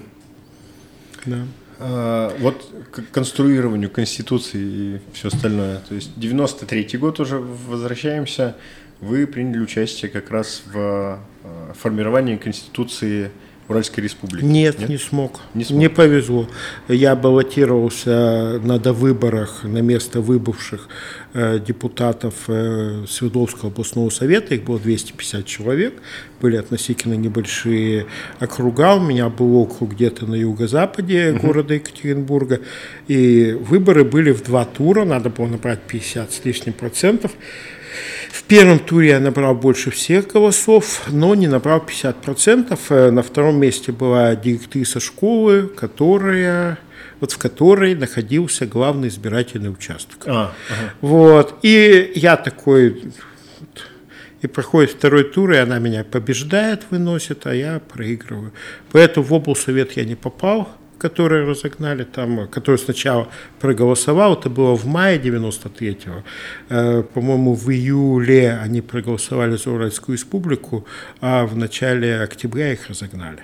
[1.25, 1.45] Да.
[1.79, 5.79] А, вот к конструированию Конституции и все остальное.
[5.87, 8.55] То есть 93 год уже возвращаемся.
[8.99, 13.29] Вы приняли участие как раз в а, формировании Конституции
[13.67, 14.45] Уральской республики?
[14.45, 14.89] Нет, Нет?
[14.89, 15.41] не смог.
[15.53, 15.79] Не смог.
[15.79, 16.47] Не повезло.
[16.87, 20.87] Я баллотировался на довыборах на место выбывших
[21.33, 24.55] э, депутатов э, Свердловского областного совета.
[24.55, 25.95] Их было 250 человек.
[26.39, 28.05] Были относительно небольшие
[28.39, 28.95] округа.
[28.95, 31.47] У меня был округ где-то на юго-западе угу.
[31.47, 32.61] города Екатеринбурга.
[33.09, 35.03] И выборы были в два тура.
[35.03, 37.33] Надо было набрать 50 с лишним процентов.
[38.31, 42.79] В первом туре я набрал больше всех голосов, но не набрал 50%.
[42.89, 46.77] Э, на втором месте была директриса школы, которая
[47.19, 50.19] вот в которой находился главный избирательный участок.
[50.25, 50.93] А, ага.
[51.01, 51.59] Вот.
[51.63, 53.11] И я такой,
[54.41, 58.53] и проходит второй тур, и она меня побеждает, выносит, а я проигрываю.
[58.91, 63.27] Поэтому в облсовет я не попал которые разогнали там, который сначала
[63.59, 66.23] проголосовал, это было в мае 93-го,
[66.69, 70.85] э, по-моему, в июле они проголосовали за Уральскую республику,
[71.21, 73.43] а в начале октября их разогнали.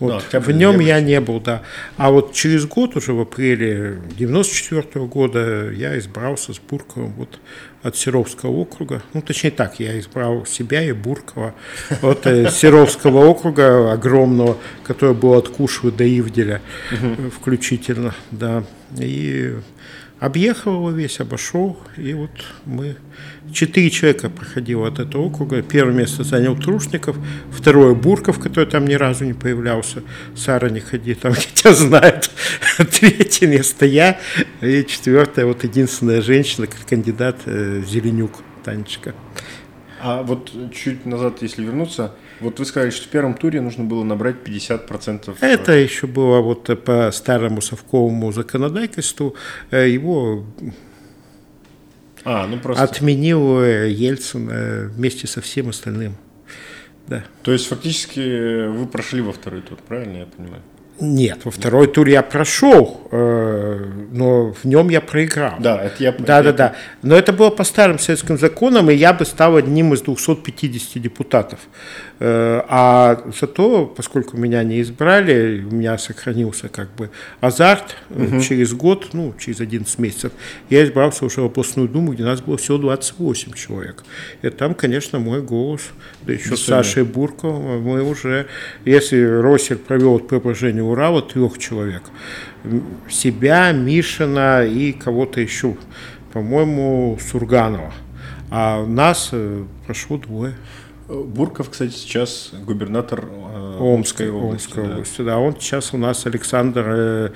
[0.00, 1.62] Вот да, в нем я не был, да.
[1.96, 7.38] А вот через год, уже в апреле 94 -го года, я избрался с Бурковым вот
[7.82, 9.02] от Серовского округа.
[9.12, 11.54] Ну, точнее так, я избрал себя и Буркова
[12.02, 16.60] от э, Серовского округа огромного, который был от Кушвы до Ивделя
[17.36, 18.64] включительно, да.
[18.98, 19.54] И
[20.22, 22.30] объехал его весь, обошел, и вот
[22.64, 22.96] мы
[23.52, 25.62] Четыре человека проходило от этого округа.
[25.62, 27.16] Первое место занял Трушников,
[27.50, 30.02] второе Бурков, который там ни разу не появлялся.
[30.34, 32.30] Сара не ходи, там тебя знают.
[33.00, 34.18] Третье место я.
[34.62, 38.32] И четвертое, вот единственная женщина, кандидат э, Зеленюк,
[38.64, 39.14] Танечка.
[40.00, 44.04] А вот чуть назад, если вернуться, вот вы сказали, что в первом туре нужно было
[44.04, 45.36] набрать 50%.
[45.40, 49.34] Это еще было вот по старому совковому законодательству.
[49.70, 50.44] Э, его
[52.24, 52.82] а, ну просто...
[52.82, 56.16] отменил э, Ельцин э, вместе со всем остальным.
[57.08, 57.24] Да.
[57.42, 60.62] То есть фактически вы прошли во второй тур, правильно я понимаю?
[61.02, 65.54] Нет, во второй тур я прошел, э, но в нем я проиграл.
[65.58, 66.74] Да, это я Да, да, да.
[67.02, 71.58] Но это было по старым советским законам, и я бы стал одним из 250 депутатов.
[72.20, 77.10] Э, а зато, поскольку меня не избрали, у меня сохранился как бы
[77.40, 77.96] азарт.
[78.10, 78.40] Угу.
[78.40, 80.32] Через год, ну, через 11 месяцев,
[80.70, 84.04] я избрался уже в областную думу, где нас было всего 28 человек.
[84.42, 85.80] И там, конечно, мой голос,
[86.24, 88.46] да еще с Сашей Бурковым, мы уже,
[88.84, 90.20] если Росель провел
[90.92, 92.02] преображение Урала, трех человек,
[93.10, 95.76] себя, Мишина и кого-то еще,
[96.32, 97.92] по-моему, Сурганова.
[98.50, 100.54] А нас э, прошло двое.
[101.08, 103.24] Бурков, кстати, сейчас губернатор
[103.72, 104.66] э, Омской, области.
[104.66, 104.92] Омской да.
[104.92, 105.38] области, да.
[105.38, 107.30] Он сейчас у нас Александр э,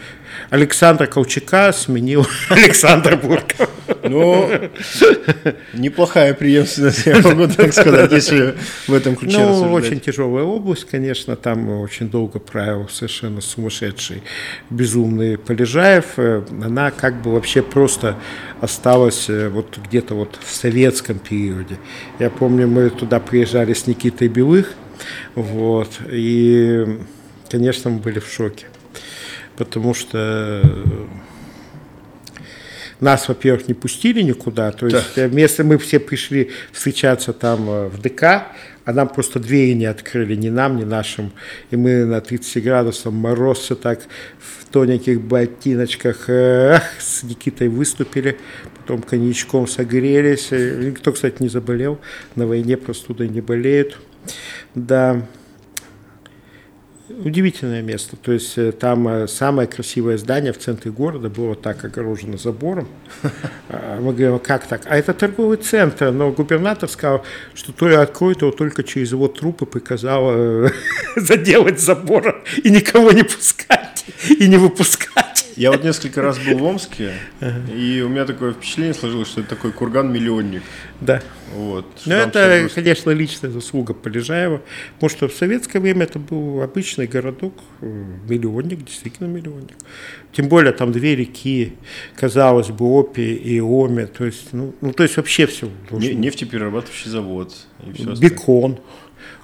[0.50, 3.70] Александр Колчака сменил Александр Бурков.
[4.02, 4.48] Ну,
[5.72, 8.54] неплохая преемственность, я могу так сказать, если
[8.86, 9.84] в этом ключе Ну, рассуждать.
[9.84, 14.22] очень тяжелая область, конечно, там очень долго правил совершенно сумасшедший,
[14.70, 16.18] безумный Полежаев.
[16.18, 18.16] Э, она как бы вообще просто
[18.60, 21.78] осталась э, вот где-то вот в советском периоде.
[22.18, 24.74] Я помню, мы туда приезжали с Никитой Белых,
[25.34, 26.98] вот, и,
[27.50, 28.66] конечно, мы были в шоке,
[29.56, 30.62] потому что
[33.00, 35.28] нас, во-первых, не пустили никуда, то есть да.
[35.28, 38.22] вместо мы все пришли встречаться там э, в ДК,
[38.84, 41.32] а нам просто двери не открыли, ни нам, ни нашим.
[41.70, 44.00] И мы на 30 градусов мороз все так
[44.38, 48.38] в тоненьких ботиночках эх, с Никитой выступили,
[48.78, 50.50] потом коньячком согрелись.
[50.52, 51.98] Никто, кстати, не заболел,
[52.36, 53.98] на войне простудой не болеют.
[54.74, 55.22] Да,
[57.08, 58.16] удивительное место.
[58.16, 62.88] То есть э, там э, самое красивое здание в центре города было так огорожено забором.
[63.68, 64.82] А, мы говорим, «А как так?
[64.86, 66.12] А это торговый центр.
[66.12, 70.70] Но губернатор сказал, что то ли откроет его только через его трупы, приказал э,
[71.16, 75.25] заделать забором и никого не пускать и не выпускать.
[75.56, 77.14] Я вот несколько раз был в Омске,
[77.74, 80.62] и у меня такое впечатление сложилось, что это такой курган-миллионник.
[81.00, 81.22] Да.
[81.54, 81.86] Вот.
[82.04, 84.60] Ну, это, конечно, личная заслуга Полежаева,
[84.94, 87.86] потому что в советское время это был обычный городок, э,
[88.28, 89.76] миллионник, действительно миллионник.
[90.32, 91.74] Тем более там две реки,
[92.16, 95.70] казалось бы, Опи и Оми, то есть, ну, ну то есть вообще все.
[95.88, 96.10] Должно...
[96.10, 97.54] Нефтеперерабатывающий завод.
[97.86, 98.78] И все Бекон.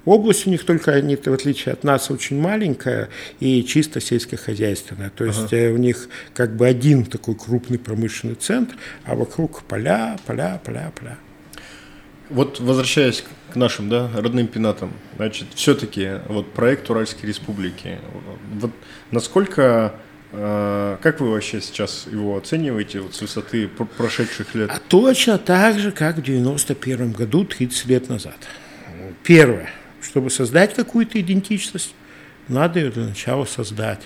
[0.04, 5.10] Область у них только, они, в отличие от нас, очень маленькая и чисто сельскохозяйственная.
[5.10, 5.72] То есть ага.
[5.72, 11.18] у них как бы один такой крупный промышленный центр, а вокруг поля, поля, поля, поля.
[12.30, 17.98] Вот возвращаясь к нашим да, родным пенатам, значит, все-таки вот проект Уральской Республики,
[18.54, 18.70] вот
[19.10, 19.94] насколько
[20.32, 24.70] э, как вы вообще сейчас его оцениваете вот с высоты прошедших лет?
[24.72, 28.36] А точно так же, как в 91 году, 30 лет назад.
[29.22, 29.70] Первое,
[30.02, 31.94] чтобы создать какую-то идентичность,
[32.48, 34.00] надо ее для начала создать.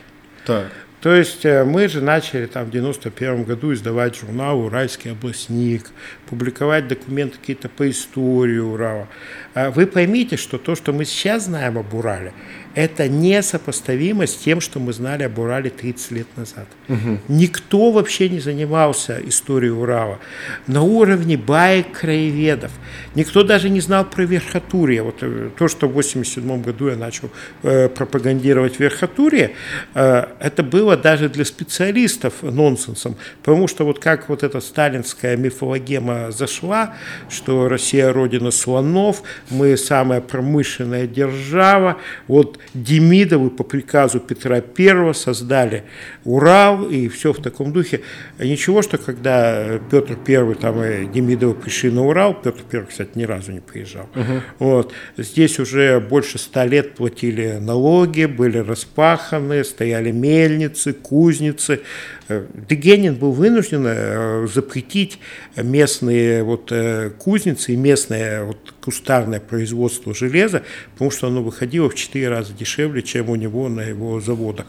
[0.45, 0.71] Так.
[1.01, 5.91] То есть э, мы же начали там в 91 году издавать журнал «Уральский областник»,
[6.29, 9.09] публиковать документы какие-то по истории Урала.
[9.55, 12.33] А вы поймите, что то, что мы сейчас знаем об Урале,
[12.77, 16.69] это несопоставимо с тем, что мы знали об Урале 30 лет назад.
[16.89, 17.19] Угу.
[17.27, 20.21] Никто вообще не занимался историей Урала
[20.69, 22.71] на уровне баек краеведов.
[23.17, 25.03] Никто даже не знал про верхотурье.
[25.03, 27.31] Вот э, то, что в 1987 году я начал
[27.65, 29.51] э, пропагандировать верхотурье,
[29.95, 35.35] э, это было было даже для специалистов нонсенсом, потому что вот как вот эта сталинская
[35.35, 36.95] мифологема зашла,
[37.31, 41.97] что Россия родина слонов, мы самая промышленная держава,
[42.29, 45.85] вот Демидовы по приказу Петра I создали
[46.25, 48.03] Урал и все в таком духе.
[48.39, 53.25] Ничего, что когда Петр I там и Демидовы пришли на Урал, Петр I, кстати, ни
[53.25, 54.43] разу не приезжал, угу.
[54.59, 61.81] вот, здесь уже больше ста лет платили налоги, были распаханы, стояли мельницы, кузницы.
[62.29, 65.19] Э, Дегенин был вынужден э, запретить
[65.57, 70.63] местные вот э, кузницы и местное вот кустарное производство железа,
[70.93, 74.67] потому что оно выходило в 4 раза дешевле, чем у него на его заводах.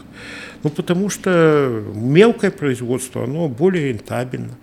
[0.64, 4.58] Ну, потому что мелкое производство, оно более рентабельно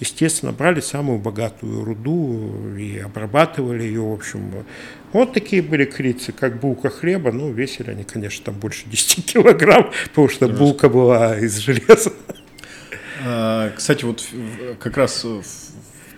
[0.00, 4.64] естественно, брали самую богатую руду и обрабатывали ее, в общем.
[5.12, 9.92] Вот такие были крицы, как булка хлеба, ну, весили они, конечно, там больше 10 килограмм,
[10.08, 12.12] потому что булка была из железа.
[13.24, 14.24] А, кстати, вот
[14.80, 15.24] как раз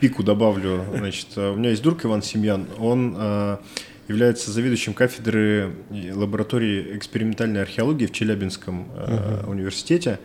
[0.05, 3.59] пику добавлю, значит, у меня есть друг Иван Семьян, он а,
[4.07, 5.73] является заведующим кафедры
[6.13, 10.19] лаборатории экспериментальной археологии в Челябинском uh университете.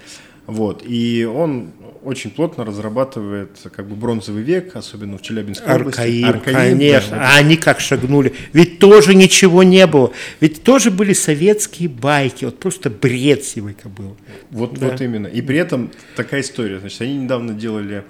[0.47, 0.83] Вот.
[0.85, 1.71] И он
[2.03, 6.49] очень плотно разрабатывает как бы бронзовый век, особенно в Челябинской Аркаим, области.
[6.49, 7.15] Аркаим, конечно.
[7.15, 8.33] Да, а они как шагнули.
[8.51, 10.11] Ведь тоже ничего не было.
[10.41, 12.43] Ведь тоже были советские байки.
[12.43, 14.17] Вот просто бред Сивыка был.
[14.49, 14.89] Вот, да.
[14.89, 15.27] вот именно.
[15.27, 16.79] И при этом такая история.
[16.79, 18.03] Значит, они недавно делали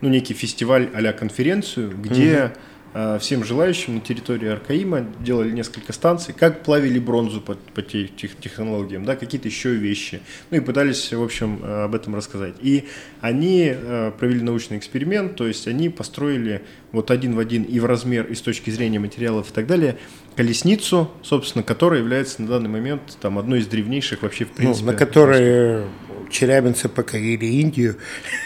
[0.00, 2.60] ну, некий фестиваль а конференцию, где угу
[3.20, 9.04] всем желающим на территории Аркаима, делали несколько станций, как плавили бронзу по, по тех технологиям,
[9.04, 10.20] да, какие-то еще вещи.
[10.50, 12.54] Ну и пытались, в общем, э, об этом рассказать.
[12.60, 12.88] И
[13.20, 17.84] они э, провели научный эксперимент, то есть они построили вот один в один и в
[17.84, 19.98] размер, и с точки зрения материалов и так далее,
[20.38, 24.86] колесницу, собственно, которая является на данный момент там одной из древнейших вообще в принципе.
[24.86, 25.82] Ну, на которой
[26.30, 27.96] челябинцы покорили Индию,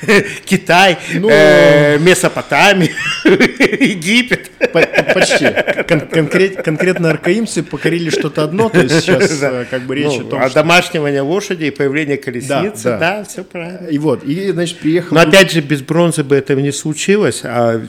[0.45, 2.91] Китай, ну, э, Месопотамию,
[3.25, 4.51] Египет.
[4.73, 5.49] Почти.
[5.89, 9.63] Кон- конкрет, конкретно аркаимцы покорили что-то одно, то есть сейчас да.
[9.63, 10.55] Э, как бы речь ну, о том, что...
[10.55, 13.19] домашнивание лошади и появление колесницы, да, да.
[13.19, 13.89] да, все правильно.
[13.89, 15.15] И вот, и, значит, приехал...
[15.15, 17.81] Но опять же, без бронзы бы этого не случилось, а,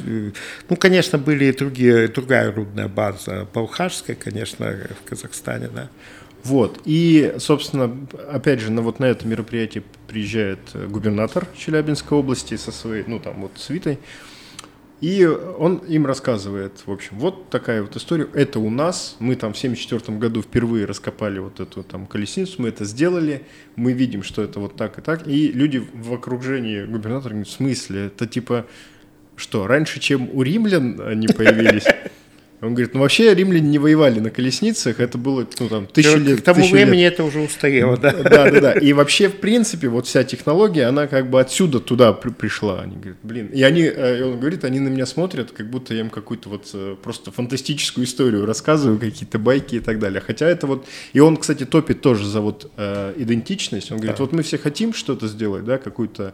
[0.70, 3.48] ну, конечно, были и другие, другая рудная база,
[3.94, 5.90] Балхашская, конечно, в Казахстане, да.
[6.44, 6.82] Вот.
[6.84, 7.96] И, собственно,
[8.30, 13.42] опять же, на вот на это мероприятие приезжает губернатор Челябинской области со своей, ну, там,
[13.42, 14.00] вот, свитой.
[15.00, 18.28] И он им рассказывает, в общем, вот такая вот история.
[18.34, 22.70] Это у нас, мы там в 74 году впервые раскопали вот эту там колесницу, мы
[22.70, 25.28] это сделали, мы видим, что это вот так и так.
[25.28, 28.66] И люди в окружении губернатора говорят, в смысле, это типа,
[29.36, 31.86] что, раньше, чем у римлян они появились?
[32.64, 36.42] Он говорит, ну вообще римляне не воевали на колесницах, это было, ну там, тысячи лет.
[36.42, 37.14] К тому времени лет.
[37.14, 38.12] это уже устарело, да?
[38.14, 38.72] Да, да, да.
[38.74, 42.82] И вообще, в принципе, вот вся технология, она как бы отсюда туда при пришла.
[42.82, 43.48] Они говорят, блин.
[43.48, 46.50] И они, э, и он говорит, они на меня смотрят, как будто я им какую-то
[46.50, 50.22] вот э, просто фантастическую историю рассказываю, какие-то байки и так далее.
[50.26, 50.86] Хотя это вот...
[51.14, 53.92] И он, кстати, топит тоже за вот э, идентичность.
[53.92, 54.24] Он говорит, да.
[54.24, 56.34] вот мы все хотим что-то сделать, да, какую-то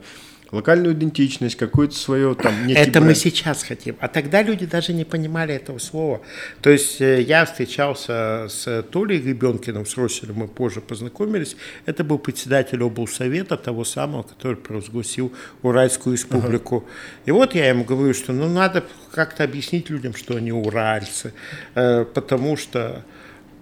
[0.51, 2.53] локальную идентичность, какую-то свое там...
[2.69, 3.07] Это бренд.
[3.07, 3.95] мы сейчас хотим.
[3.99, 6.21] А тогда люди даже не понимали этого слова.
[6.61, 11.55] То есть э, я встречался с Толей Ребенкиным, с Росселем, мы позже познакомились.
[11.85, 15.31] Это был председатель облсовета, того самого, который провозгласил
[15.61, 16.77] Уральскую республику.
[16.77, 16.85] Ага.
[17.25, 21.33] И вот я ему говорю, что ну надо как-то объяснить людям, что они уральцы,
[21.75, 23.03] э, потому что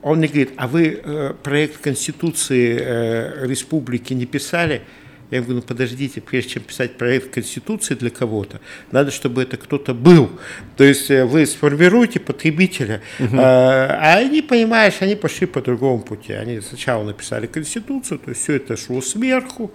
[0.01, 4.83] он мне говорит, а вы э, проект Конституции республики не писали?
[5.29, 8.61] Я говорю, ну подождите, прежде чем писать проект Конституции для кого-то,
[8.91, 10.29] надо, чтобы это кто-то был.
[10.77, 13.35] То есть э, вы сформируете потребителя, угу.
[13.37, 16.31] а, а они, понимаешь, они пошли по другому пути.
[16.31, 19.73] Они сначала написали Конституцию, то есть все это шло сверху,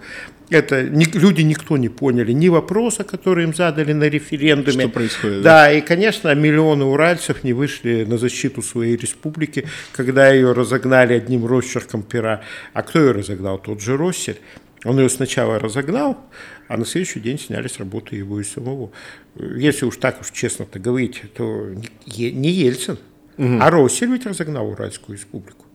[0.49, 4.85] это ни, люди никто не поняли ни вопроса, который им задали на референдуме.
[4.85, 5.41] Что происходит?
[5.41, 11.13] Да, да, и, конечно, миллионы уральцев не вышли на защиту своей республики, когда ее разогнали
[11.13, 12.41] одним росчерком пера.
[12.73, 13.57] А кто ее разогнал?
[13.57, 14.39] Тот же Россель.
[14.83, 16.17] Он ее сначала разогнал,
[16.67, 18.91] а на следующий день сняли с работы его и самого.
[19.35, 21.69] Если уж так уж честно-то говорить, то
[22.05, 22.97] не Ельцин,
[23.37, 23.57] угу.
[23.61, 25.65] а Россель ведь разогнал Уральскую республику.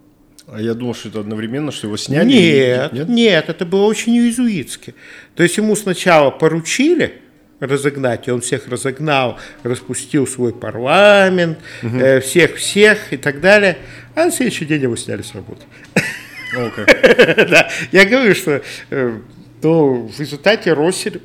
[0.46, 2.26] А я думал, что это одновременно, что его сняли?
[2.26, 4.94] Нет, нет, нет, это было очень иезуитски.
[5.34, 7.20] То есть ему сначала поручили
[7.60, 11.98] разогнать, и он всех разогнал, распустил свой парламент, угу.
[11.98, 13.78] э, всех-всех и так далее,
[14.14, 15.62] а на следующий день его сняли с работы.
[16.56, 16.86] О, как.
[17.50, 19.18] да, я говорю, что э,
[19.62, 21.20] ну, в результате Россель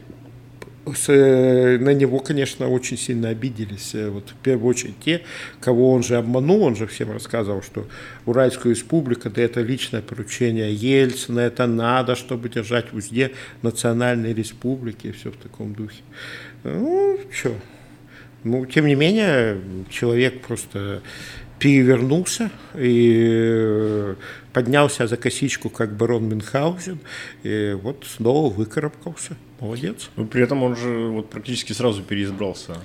[0.86, 3.95] с, э, на него, конечно, очень сильно обиделись.
[3.95, 5.21] Э, вот в первую очередь те,
[5.61, 7.88] кого он же обманул, он же всем рассказывал, что
[8.26, 15.07] Уральская республика, да это личное поручение Ельцина, это надо, чтобы держать в узде национальной республики
[15.07, 16.01] и все в таком духе.
[16.63, 17.55] Ну, что,
[18.43, 21.01] ну, тем не менее, человек просто
[21.64, 24.16] перевернулся и э,
[24.51, 26.99] поднялся за косичку, как барон Мюнхгаузен,
[27.43, 29.38] и вот снова выкарабкался.
[29.61, 30.09] Молодец.
[30.18, 32.76] Но ну, при этом он же вот практически сразу переизбрался.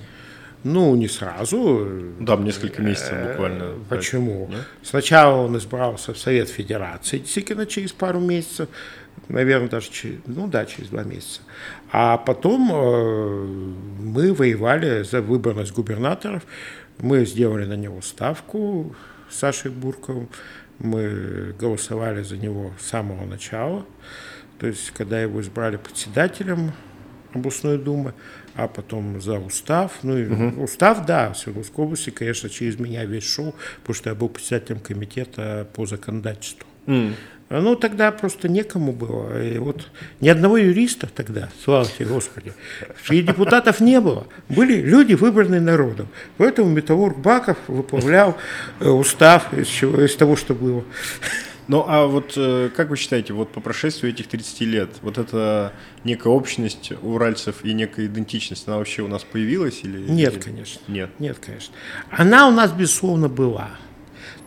[0.63, 1.87] Ну, не сразу.
[2.21, 3.73] Да, несколько месяцев э, буквально.
[3.89, 4.47] Почему?
[4.49, 4.59] Да?
[4.81, 8.69] Сначала он избрался в Совет Федерации, действительно, через пару месяцев,
[9.27, 11.41] наверное, даже через, ну да, через два месяца.
[11.91, 13.45] А потом э,
[14.03, 16.43] мы воевали за выборность губернаторов,
[16.99, 18.95] мы сделали на него ставку
[19.29, 20.29] с Сашей Бурковым,
[20.79, 23.85] мы голосовали за него с самого начала,
[24.59, 26.71] то есть когда его избрали председателем
[27.33, 28.13] областной думы,
[28.55, 29.99] а потом за устав.
[30.03, 30.63] Ну, и угу.
[30.63, 34.79] устав, да, в Свердловской области, конечно, через меня весь шел, потому что я был председателем
[34.79, 36.67] комитета по законодательству.
[36.85, 37.13] Mm.
[37.49, 39.41] Ну, тогда просто некому было.
[39.41, 39.87] И вот
[40.21, 42.53] ни одного юриста тогда, слава тебе, Господи,
[43.09, 44.27] и депутатов не было.
[44.49, 46.07] Были люди, выбранные народом.
[46.37, 48.37] Поэтому Металлург Баков выправлял
[48.79, 50.83] э, устав из, чего, из того, что было.
[51.67, 55.73] Ну, а вот э, как вы считаете, вот по прошествию этих 30 лет, вот эта
[56.03, 59.81] некая общность уральцев и некая идентичность, она вообще у нас появилась?
[59.83, 60.41] Или, Нет, или...
[60.41, 60.81] конечно.
[60.87, 61.09] Нет.
[61.19, 61.73] Нет, конечно.
[62.09, 63.69] Она у нас, безусловно, была.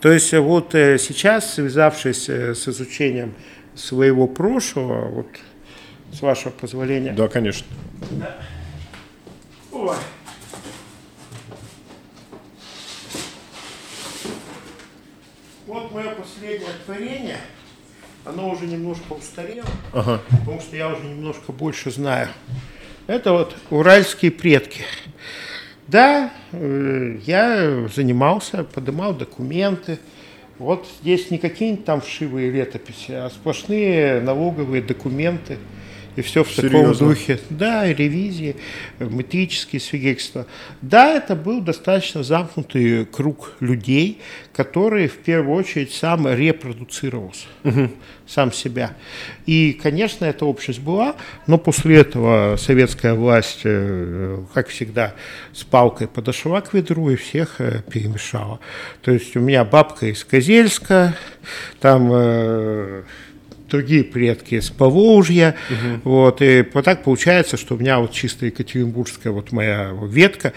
[0.02, 3.34] То есть э, вот э, сейчас, связавшись э, с изучением
[3.76, 5.28] своего прошлого, вот
[6.12, 7.12] с вашего позволения.
[7.12, 7.68] Да, конечно.
[8.10, 8.36] Да.
[9.70, 9.94] Ой.
[15.68, 17.38] Вот мое последнее творение,
[18.24, 20.20] оно уже немножко устарело, ага.
[20.30, 22.28] потому что я уже немножко больше знаю.
[23.06, 24.82] Это вот уральские предки.
[25.88, 29.98] Да, э, я занимался, поднимал документы.
[30.58, 35.58] Вот здесь не какие-нибудь там вшивые летописи, а сплошные налоговые документы–
[36.16, 36.92] и все в Серьезно?
[36.92, 37.40] таком духе.
[37.50, 38.56] Да, и ревизии,
[38.98, 40.46] метрические свидетельства.
[40.80, 44.20] Да, это был достаточно замкнутый круг людей,
[44.52, 47.90] которые в первую очередь сам репродуцировался, угу.
[48.26, 48.94] сам себя.
[49.46, 55.14] И, конечно, эта общность была, но после этого советская власть, э, как всегда,
[55.52, 58.60] с палкой подошла к ведру и всех э, перемешала.
[59.02, 61.16] То есть у меня бабка из Козельска,
[61.80, 63.02] там э,
[63.72, 65.56] другие предки из Поволжья.
[65.70, 66.10] Угу.
[66.10, 70.52] Вот, и вот так получается, что у меня вот чисто екатеринбургская вот моя ветка,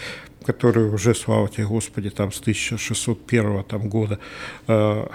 [0.45, 4.19] которая уже, слава тебе, Господи, там с 1601 там, года,
[4.67, 5.07] э,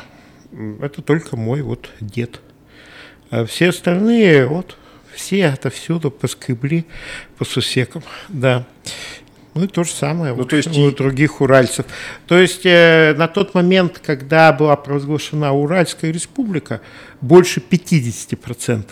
[0.81, 2.41] это только мой вот дед.
[3.31, 4.77] А все остальные, вот,
[5.15, 6.87] все это всюду поскребли
[7.39, 8.67] по сусекам, да.
[9.55, 11.87] Ну и то же самое ну, то есть у других уральцев.
[12.27, 16.81] То есть э, на тот момент, когда была провозглашена Уральская республика,
[17.21, 18.85] больше 50%,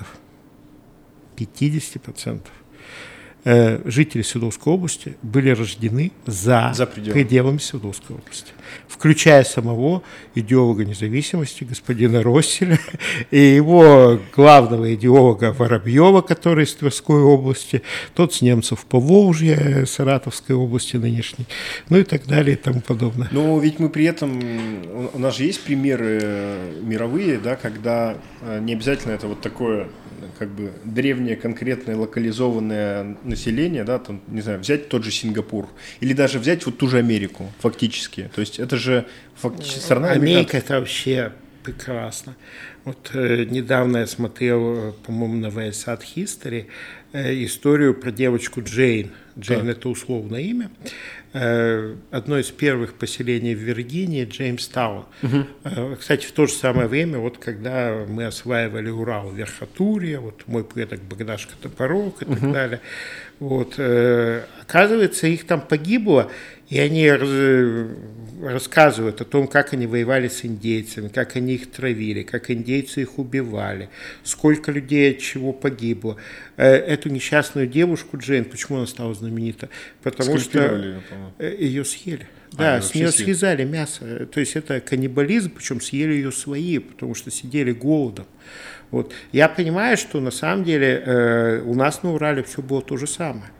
[1.36, 2.40] 50%
[3.45, 7.22] Э, жители Свердловской области были рождены за, за пределами.
[7.22, 8.53] пределами Свердловской области,
[8.89, 10.03] включая самого
[10.34, 12.80] идеолога независимости господина Росселя
[13.30, 17.82] и его главного идеолога Воробьева, который из Тверской области,
[18.14, 21.47] тот с немцев по Волжье, Саратовской области нынешней,
[21.91, 23.28] ну и так далее и тому подобное.
[23.30, 24.41] Но ведь мы при этом,
[25.14, 29.86] у нас же есть примеры мировые, да, когда э, не обязательно это вот такое
[30.39, 35.69] как бы древнее, конкретное, локализованное население, да, там, не знаю, взять тот же Сингапур,
[36.01, 38.31] или даже взять вот ту же Америку, фактически.
[38.35, 42.37] То есть это же фактически страна Америка это вообще прекрасно.
[42.85, 46.66] Вот э, недавно я смотрел, по-моему, на Viasat History
[47.12, 49.11] э, историю про девочку Джейн.
[49.39, 49.77] Джейн так.
[49.77, 50.71] это условное имя.
[50.85, 50.89] Э,
[51.33, 55.05] одно из первых поселений в Виргинии, Джеймстаун.
[55.22, 55.97] Угу.
[55.99, 61.01] Кстати, в то же самое время, вот когда мы осваивали Урал, Верхотурье, вот мой предок
[61.03, 62.35] Богдашка Топорок и угу.
[62.35, 62.81] так далее,
[63.41, 66.31] вот, э, оказывается, их там погибло,
[66.68, 67.09] и они
[68.43, 73.18] рассказывают о том, как они воевали с индейцами, как они их травили, как индейцы их
[73.18, 73.91] убивали,
[74.22, 76.16] сколько людей от чего погибло.
[76.57, 79.68] Э, эту несчастную девушку Джейн, почему она стала знаменита?
[80.03, 81.03] Потому что ее,
[81.39, 82.28] э, ее съели.
[82.53, 83.26] Да, а, с нее съели.
[83.26, 84.26] срезали мясо.
[84.26, 88.26] То есть это каннибализм, причем съели ее свои, потому что сидели голодом.
[88.91, 89.12] Вот.
[89.32, 93.07] Я понимаю, что на самом деле э, у нас на Урале все было то же
[93.07, 93.51] самое.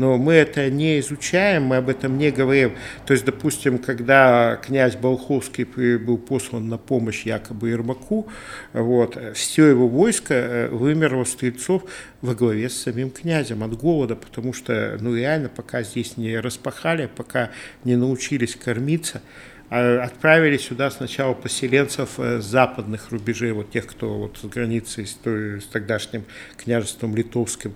[0.00, 2.72] Но мы это не изучаем, мы об этом не говорим.
[3.04, 5.64] То есть, допустим, когда князь Болховский
[5.98, 8.26] был послан на помощь якобы Ермаку,
[8.72, 11.82] вот, все его войско э, вымерло стрельцов
[12.22, 17.10] во главе с самим князем от голода, потому что, ну реально, пока здесь не распахали,
[17.14, 17.50] пока
[17.84, 19.20] не научились кормиться,
[19.68, 25.06] а отправили сюда сначала поселенцев э, с западных рубежей, вот тех, кто вот с границей
[25.06, 26.24] с, с тогдашним
[26.56, 27.74] княжеством литовским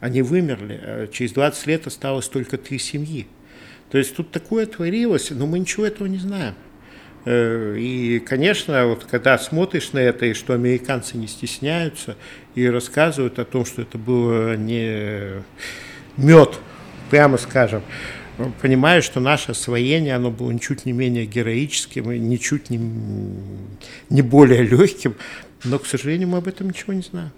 [0.00, 0.80] они вымерли.
[0.82, 3.26] А через 20 лет осталось только три семьи.
[3.90, 6.54] То есть тут такое творилось, но мы ничего этого не знаем.
[7.24, 12.16] Э, и, конечно, вот когда смотришь на это, и что американцы не стесняются
[12.54, 15.42] и рассказывают о том, что это было не
[16.16, 16.58] мед,
[17.10, 17.82] прямо скажем,
[18.62, 22.78] понимаешь, что наше освоение, оно было ничуть не менее героическим и ничуть не,
[24.08, 25.16] не более легким,
[25.64, 27.32] но, к сожалению, мы об этом ничего не знаем.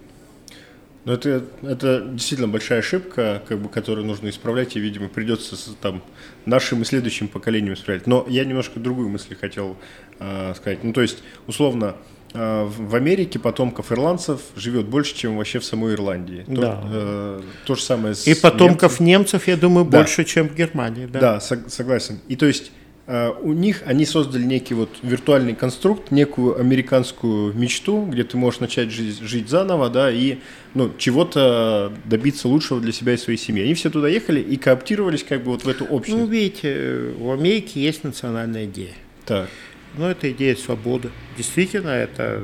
[1.05, 6.01] Но это, это действительно большая ошибка, как бы, которую нужно исправлять, и, видимо, придется там,
[6.45, 8.07] нашим и следующим поколениям исправлять.
[8.07, 9.75] Но я немножко другую мысль хотел
[10.19, 10.83] э, сказать.
[10.83, 11.97] Ну, то есть, условно,
[12.33, 16.45] э, в Америке потомков ирландцев живет больше, чем вообще в самой Ирландии.
[16.47, 16.55] Да.
[16.55, 19.97] То, э, то же самое с И потомков немцев, немцев я думаю, да.
[19.97, 21.05] больше, чем в Германии.
[21.05, 22.19] Да, да согласен.
[22.29, 22.71] И то есть
[23.05, 28.91] у них они создали некий вот виртуальный конструкт, некую американскую мечту, где ты можешь начать
[28.91, 30.37] жить, жить заново, да, и
[30.73, 33.63] ну, чего-то добиться лучшего для себя и своей семьи.
[33.63, 36.21] Они все туда ехали и кооптировались как бы вот в эту общность.
[36.21, 38.93] Ну, видите, в Америке есть национальная идея.
[39.25, 39.49] Так.
[39.97, 41.09] Ну, это идея свободы.
[41.37, 42.41] Действительно, это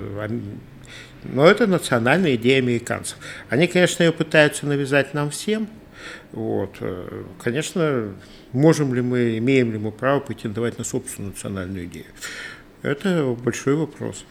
[1.23, 3.17] но это национальная идея американцев.
[3.49, 5.67] Они, конечно, ее пытаются навязать нам всем.
[6.31, 6.77] Вот.
[6.81, 8.13] Э, конечно,
[8.51, 12.05] можем ли мы, имеем ли мы право претендовать на собственную национальную идею?
[12.81, 14.25] Это большой вопрос.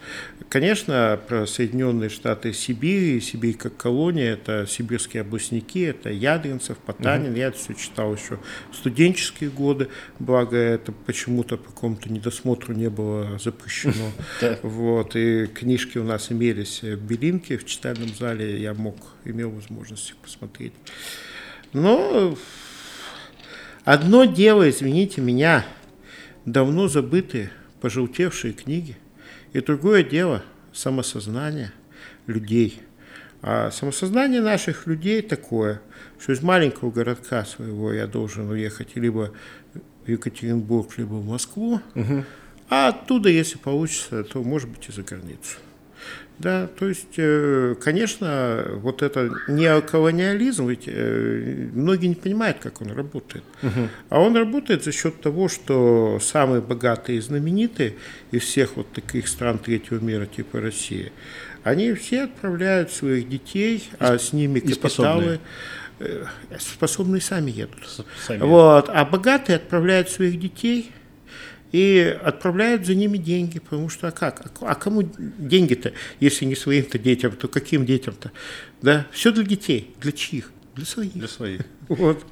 [0.49, 7.33] Конечно, про Соединенные Штаты Сибири, Сибирь как колония, это сибирские областники, это Ядринцев, Потанин.
[7.33, 7.39] Угу.
[7.39, 8.39] Я это все читал еще
[8.73, 14.13] в студенческие годы, благо это почему-то по какому-то недосмотру не было запрещено.
[14.63, 20.11] Вот, и книжки у нас имелись в Белинке, в читальном зале, я мог, имел возможность
[20.11, 20.73] их посмотреть.
[21.73, 22.37] Но
[23.89, 25.65] Одно дело, извините меня,
[26.45, 27.51] давно забытые,
[27.81, 28.99] пожелтевшие книги,
[29.55, 30.43] и другое дело
[30.75, 31.73] самосознание
[32.27, 32.83] людей.
[33.41, 35.81] А самосознание наших людей такое,
[36.21, 39.33] что из маленького городка своего я должен уехать либо
[40.05, 42.27] в Екатеринбург, либо в Москву, угу.
[42.69, 45.57] а оттуда, если получится, то, может быть, и за границу.
[46.39, 52.93] Да, то есть, э, конечно, вот это неоколониализм, ведь э, многие не понимают, как он
[52.93, 53.43] работает.
[53.63, 53.89] Угу.
[54.11, 57.97] А он работает за счет того, что самые богатые и знаменитые
[58.31, 61.11] из всех вот таких стран третьего мира, типа России,
[61.65, 65.41] они все отправляют своих детей, а с ними капиталы
[65.99, 66.25] э,
[66.61, 68.05] способные сами едут.
[68.25, 68.43] Сами.
[68.43, 70.93] Вот, а богатые отправляют своих детей–
[71.73, 74.51] и отправляют за ними деньги, потому что а как?
[74.61, 78.33] А кому деньги-то, если не своим-то детям, то каким детям-то?
[78.83, 80.51] Да, все для детей, для чьих?
[80.75, 81.13] Для своих.
[81.13, 81.63] Для своих.
[81.89, 82.25] Вот.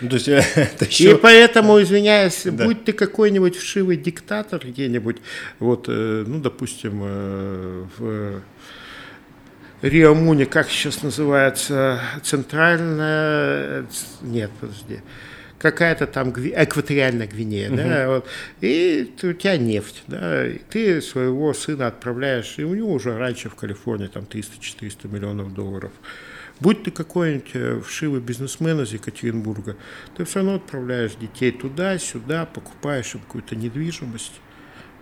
[0.00, 1.12] Ну, то есть, это еще...
[1.12, 2.64] И поэтому, извиняюсь, да.
[2.64, 5.16] будь ты какой-нибудь вшивый диктатор где-нибудь,
[5.58, 8.42] вот, э, ну, допустим, э, в
[9.82, 13.86] Рио Муни, как сейчас называется, центральная,
[14.22, 15.00] нет, подожди,
[15.58, 17.76] какая-то там экваториальная Гвинея, угу.
[17.76, 18.26] да, вот,
[18.60, 23.48] и у тебя нефть, да, и ты своего сына отправляешь, и у него уже раньше
[23.48, 25.92] в Калифорнии там 300-400 миллионов долларов.
[26.60, 29.76] Будь ты какой-нибудь э, вшивый бизнесмен из Екатеринбурга,
[30.16, 34.40] ты все равно отправляешь детей туда, сюда, покупаешь им какую-то недвижимость.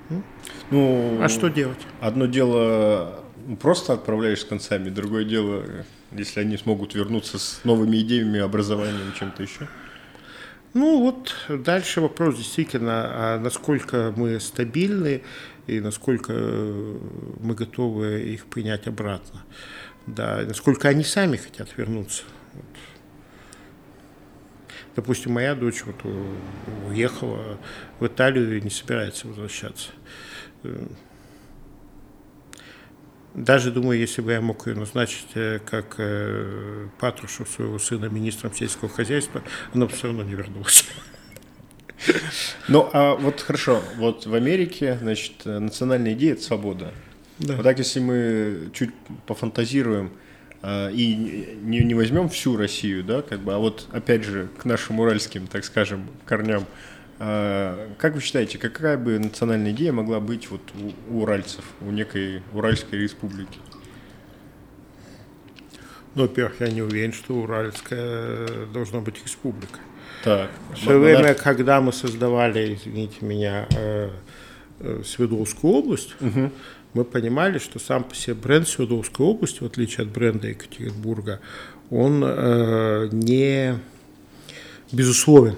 [0.09, 0.23] Ну,
[0.71, 1.79] ну, а что делать?
[2.01, 3.23] Одно дело
[3.61, 5.65] просто отправляешь с концами, другое дело,
[6.11, 9.69] если они смогут вернуться с новыми идеями, образованием, чем-то еще.
[10.75, 15.23] Ну вот дальше вопрос действительно, а насколько мы стабильны
[15.67, 19.43] и насколько мы готовы их принять обратно.
[20.07, 22.25] Да, насколько они сами хотят вернуться.
[22.55, 22.65] Вот.
[24.97, 25.97] Допустим, моя дочь вот
[26.89, 27.59] уехала
[28.01, 29.91] в Италию и не собирается возвращаться.
[33.35, 38.55] Даже думаю, если бы я мог ее назначить э, как э, Патрушу своего сына министром
[38.55, 40.85] сельского хозяйства, она бы все равно не вернулась.
[42.69, 46.93] Ну, а вот хорошо, вот в Америке, значит, национальная идея– это свобода.
[47.39, 47.55] Да.
[47.55, 48.91] Вот так, если мы чуть
[49.27, 50.11] пофантазируем
[50.63, 54.65] э, и не, не возьмем всю Россию, да, как бы, а вот опять же к
[54.65, 56.92] нашим уральским, так скажем, корням– а,
[57.99, 60.61] как вы считаете, какая бы национальная идея могла быть вот
[61.09, 63.59] у, уральцев, у некой Уральской республики?
[66.15, 69.79] Ну, во-первых, я не уверен, что Уральская должна быть республика.
[70.25, 70.51] Так.
[70.75, 74.11] В свое время, когда мы создавали, извините меня, э,
[74.81, 76.53] э, Свердловскую область, Мгм.
[76.95, 81.41] мы понимали, что сам по себе бренд Свердловской области, в отличие от бренда Екатеринбурга,
[81.91, 83.79] он э, не
[84.93, 85.57] безусловен.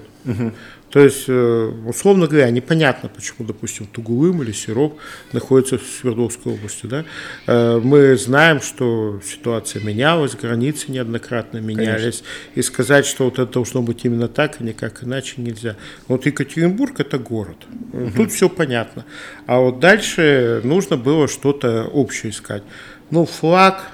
[0.95, 4.93] То есть, э, условно говоря, непонятно, почему, допустим, Тугулым или Серов
[5.33, 6.85] находятся в Свердловской области.
[6.85, 7.03] Да?
[7.47, 12.23] Э, Мы знаем, что ситуация менялась, границы неоднократно менялись,
[12.55, 15.75] и сказать, что вот это должно быть именно так, а никак иначе нельзя.
[16.07, 17.57] Вот Екатеринбург– это город.
[18.15, 19.03] Тут все понятно.
[19.47, 22.63] А вот дальше нужно было что-то общее искать.
[23.11, 23.91] Ну, флаг,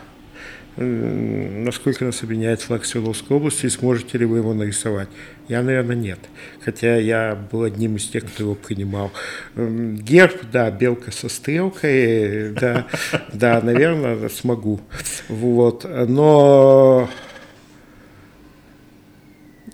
[0.78, 5.09] Насколько нас объединяет флаг Свердловской области, и сможете ли вы его нарисовать?
[5.49, 6.19] Я, наверное, нет.
[6.63, 9.11] Хотя я был одним из тех, кто его принимал.
[9.55, 12.88] Герб, да, белка со стрелкой, да,
[13.34, 14.80] да, наверное, смогу.
[15.28, 15.86] Вот.
[16.07, 17.09] Но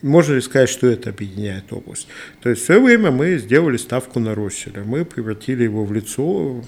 [0.01, 2.07] можно ли сказать, что это объединяет область?
[2.41, 4.83] То есть в свое время мы сделали ставку на Росселя.
[4.83, 6.63] Мы превратили его в лицо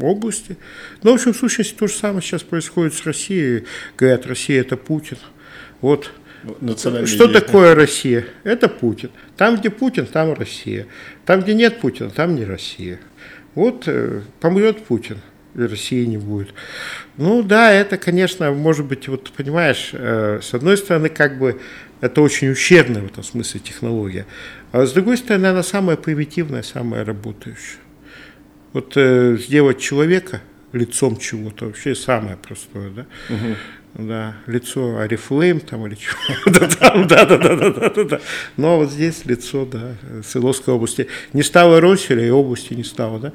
[0.00, 0.56] области.
[1.02, 3.64] Но, в общем, в сущности, то же самое сейчас происходит с Россией.
[3.96, 5.18] Говорят, Россия– это Путин.
[5.80, 6.10] Вот
[6.66, 7.40] что идея.
[7.40, 8.24] такое Россия?
[8.42, 9.10] Это Путин.
[9.36, 10.86] Там, где Путин, там Россия.
[11.24, 12.98] Там, где нет Путина, там не Россия.
[13.54, 15.18] Вот э, помрет Путин,
[15.54, 16.54] и России не будет.
[17.16, 21.60] Ну да, это, конечно, может быть, вот понимаешь, э, с одной стороны, как бы
[22.00, 24.26] это очень ущербная в этом смысле технология,
[24.72, 27.78] а с другой стороны, она самая примитивная, самая работающая.
[28.72, 30.40] Вот э, сделать человека
[30.72, 33.06] лицом чего-то вообще самое простое, да?
[33.94, 36.16] Да, лицо Арифлейм там или чего.
[36.46, 38.20] да, там, да, да, да, да, да, да, да.
[38.56, 41.08] Но вот здесь лицо, да, Свердловской области.
[41.34, 43.32] Не стало Росселя, и области не стало, да?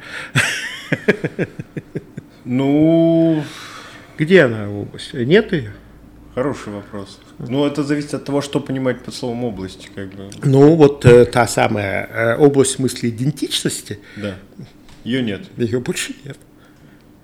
[2.44, 3.44] Ну,
[4.18, 5.14] Где она, область?
[5.14, 5.74] Нет ее?
[6.34, 7.20] хороший вопрос.
[7.40, 10.30] Ну, это зависит от того, что понимать под словом область, как бы.
[10.44, 14.36] Ну, вот э, та самая э, область в смысле идентичности, Да.
[15.08, 15.42] Ее нет.
[15.56, 16.38] ее больше нет.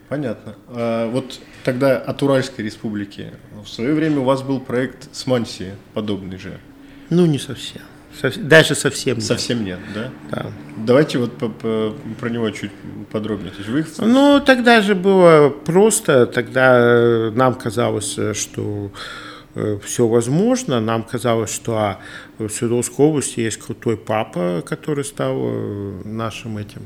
[0.07, 0.55] Понятно.
[0.69, 3.33] А вот тогда от Уральской республики.
[3.63, 6.59] В свое время у вас был проект с Мансии, подобный же.
[7.09, 7.81] Ну, не совсем.
[8.21, 9.25] Сов- Даже совсем нет.
[9.25, 10.09] Совсем нет, да?
[10.31, 10.45] Да.
[10.77, 12.71] Давайте вот по- по- про него чуть
[13.11, 13.51] подробнее.
[13.51, 18.91] То есть вы их- Ну, тогда же было просто, тогда э, нам казалось, э, что
[19.83, 21.99] все возможно, нам казалось, что а,
[22.39, 26.81] в Свердловской области есть крутой папа, который стал э, нашим этим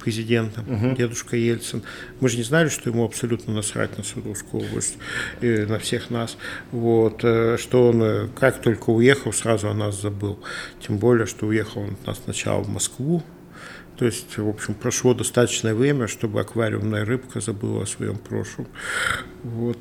[0.00, 1.82] президентом, дедушка Ельцин.
[2.20, 4.96] Мы же не знали, что ему абсолютно насрать на Свердловскую область,
[5.40, 6.36] и на всех нас.
[6.72, 10.38] Вот, э, что он, э, как только уехал, сразу о нас забыл.
[10.80, 13.22] Тем более, что уехал он от нас сначала в Москву,
[14.00, 18.66] то есть, в общем, прошло достаточное время, чтобы аквариумная рыбка забыла о своем прошлом.
[19.42, 19.76] Вот.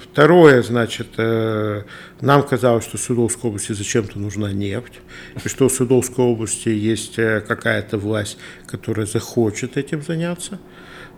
[0.00, 1.82] Второе, значит, э,
[2.20, 5.00] нам казалось, что в Свердловской области зачем-то нужна нефть,
[5.44, 10.60] и что в Свердловской области есть э, какая-то власть, которая захочет этим заняться.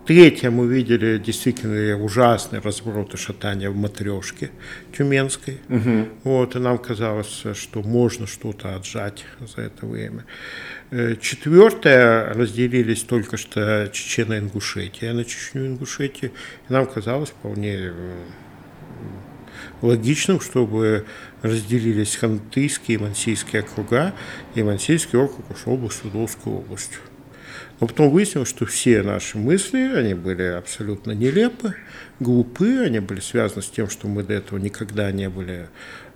[0.06, 4.50] Третье, мы видели действительно ужасный разброд и шатание в матрешке
[4.96, 5.58] тюменской.
[6.22, 10.24] Вот, и нам казалось, что можно что-то отжать за это время.
[10.90, 16.30] Э, Четвертое, разделились только что Чечена Ингушетия на Чечню Ингушетию.
[16.68, 18.24] Нам казалось вполне э,
[19.82, 21.04] логичным, чтобы
[21.42, 24.14] разделились Хантыйские и Мансийские округа,
[24.54, 26.92] и Мансийский округ ушел бы в Свердловскую область.
[27.80, 31.74] Но потом выяснилось, что все наши мысли, они были абсолютно нелепы,
[32.20, 35.68] глупы, они были связаны с тем, что мы до этого никогда не были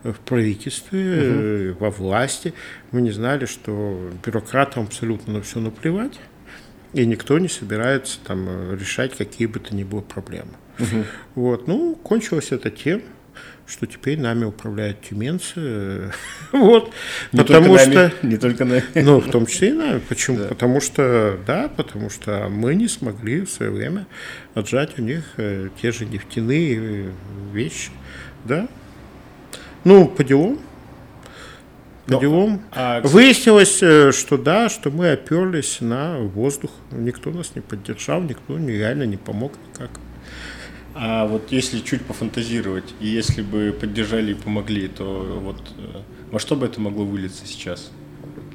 [0.03, 2.55] в правительстве, э, во власти.
[2.91, 6.19] Мы не знали, что бюрократам абсолютно на все наплевать,
[6.93, 10.53] и никто не собирается там э, решать какие бы то ни было проблемы.
[11.35, 13.03] Вот, ну, кончилось это тем,
[13.67, 16.13] что теперь нами управляют тюменцы,
[16.53, 16.93] вот,
[17.33, 17.91] Не потому что...
[17.91, 18.83] нами, не только нами.
[18.95, 20.01] Ну, в том числе и нами.
[20.09, 20.39] Почему?
[20.39, 20.49] Да.
[20.49, 24.07] Потому что, да, потому что мы не смогли в свое время
[24.55, 27.13] отжать у них э, те же нефтяные
[27.53, 27.91] вещи,
[28.45, 28.69] да.
[29.85, 30.59] Ну, по делам.
[32.07, 32.63] По Но, делам.
[32.73, 36.71] а, Выяснилось, э, что да, что мы оперлись на воздух.
[36.91, 39.91] Никто нас не поддержал, никто реально не помог никак.
[40.95, 46.01] А вот если чуть пофантазировать, и если бы поддержали и помогли, то вот э,
[46.33, 47.91] во что бы это могло вылиться сейчас?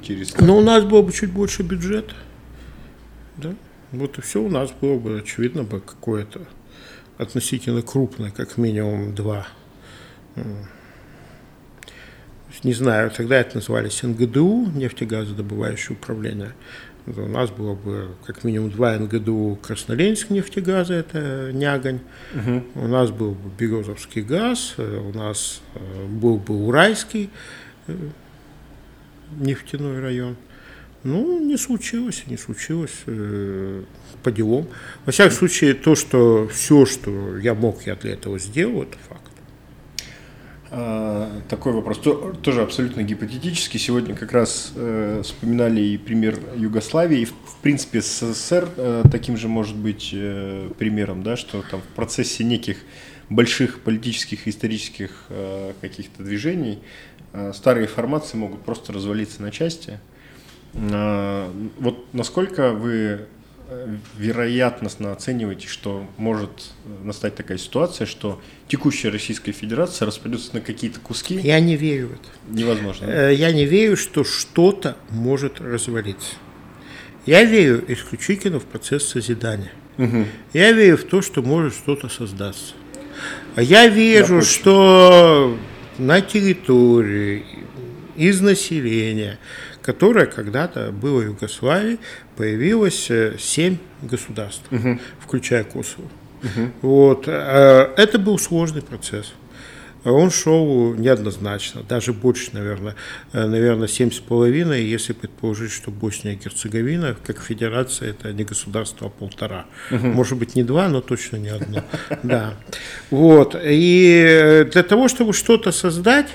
[0.04, 0.38] Через...
[0.38, 2.14] Но у нас было бы чуть больше бюджета.
[3.38, 3.56] Да?
[3.92, 6.42] Вот и все у нас было бы, очевидно, бы какое-то
[7.18, 9.48] относительно крупное, как минимум два.
[12.64, 16.54] Не знаю, тогда это назывались НГДУ, нефтегазодобывающее управление.
[17.06, 22.00] У нас было бы как минимум два НГДУ Красноленск нефтегаза, это Нягань.
[22.34, 22.84] Угу.
[22.84, 25.62] У нас был бы Березовский газ, у нас
[26.08, 27.30] был бы Уральский
[29.38, 30.36] нефтяной район.
[31.04, 33.84] Ну, не случилось, не случилось э,
[34.24, 34.68] по делам.
[35.06, 39.15] Во всяком случае, то, что все, что я мог, я для этого сделал, это факт.
[40.78, 43.80] А, такой вопрос, то, тоже абсолютно гипотетический.
[43.80, 49.48] Сегодня как раз э, вспоминали и пример Югославии, и в, принципе СССР э, таким же
[49.48, 52.80] может быть э, примером, да, что там в процессе неких
[53.30, 55.30] больших политических и исторических
[55.82, 56.78] каких-то движений
[57.54, 60.00] старые формации могут просто развалиться на части.
[60.76, 63.26] А, вот насколько вы
[64.18, 66.72] вероятностно оцениваете, что может
[67.04, 71.36] настать такая ситуация, что текущая Российская Федерация распадется на какие-то куски?
[71.36, 72.30] Я не верю в это.
[72.50, 73.06] Невозможно.
[73.06, 76.36] Э, я не верю, что что-то может развалиться.
[77.26, 79.72] Я верю исключительно в процесс созидания.
[79.98, 80.26] Угу.
[80.54, 82.74] Я верю в то, что может что-то создаться.
[83.56, 85.58] А я вижу, что
[85.98, 87.46] на территории
[88.16, 89.40] из населения
[89.86, 92.00] которая когда-то было в Югославии,
[92.36, 95.00] появилось э, семь государств, угу.
[95.20, 96.08] включая Косово.
[96.42, 96.72] Угу.
[96.82, 97.28] Вот.
[97.28, 99.34] Э, это был сложный процесс.
[100.04, 102.96] Он шел неоднозначно, даже больше, наверное,
[103.32, 108.44] э, наверное, семь с половиной, если предположить, что Босния и Герцеговина, как федерация, это не
[108.44, 109.68] государство, а полтора.
[109.92, 110.08] Угу.
[110.08, 111.84] Может быть, не два, но точно не одно.
[112.24, 112.56] Да.
[113.12, 113.56] Вот.
[113.62, 116.28] И для того, чтобы что-то создать,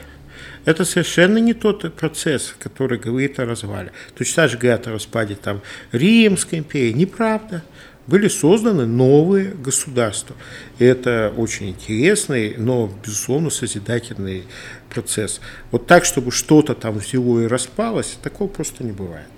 [0.71, 3.93] это совершенно не тот процесс, который говорит о развале.
[4.17, 5.61] Точно так же говорят о распаде там,
[5.93, 6.93] Римской империи.
[6.93, 7.63] Неправда.
[8.07, 10.35] Были созданы новые государства.
[10.79, 14.45] И это очень интересный, но, безусловно, созидательный
[14.89, 15.41] процесс.
[15.71, 19.29] Вот так, чтобы что-то там взяло и распалось, такого просто не бывает.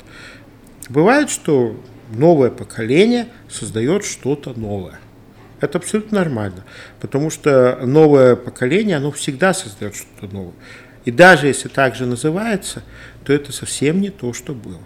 [0.88, 1.76] Бывает, что
[2.14, 4.98] новое поколение создает что-то новое.
[5.60, 6.64] Это абсолютно нормально,
[7.00, 10.54] потому что новое поколение, оно всегда создает что-то новое.
[11.04, 12.82] И даже если так же называется,
[13.24, 14.80] то это совсем не то, что было.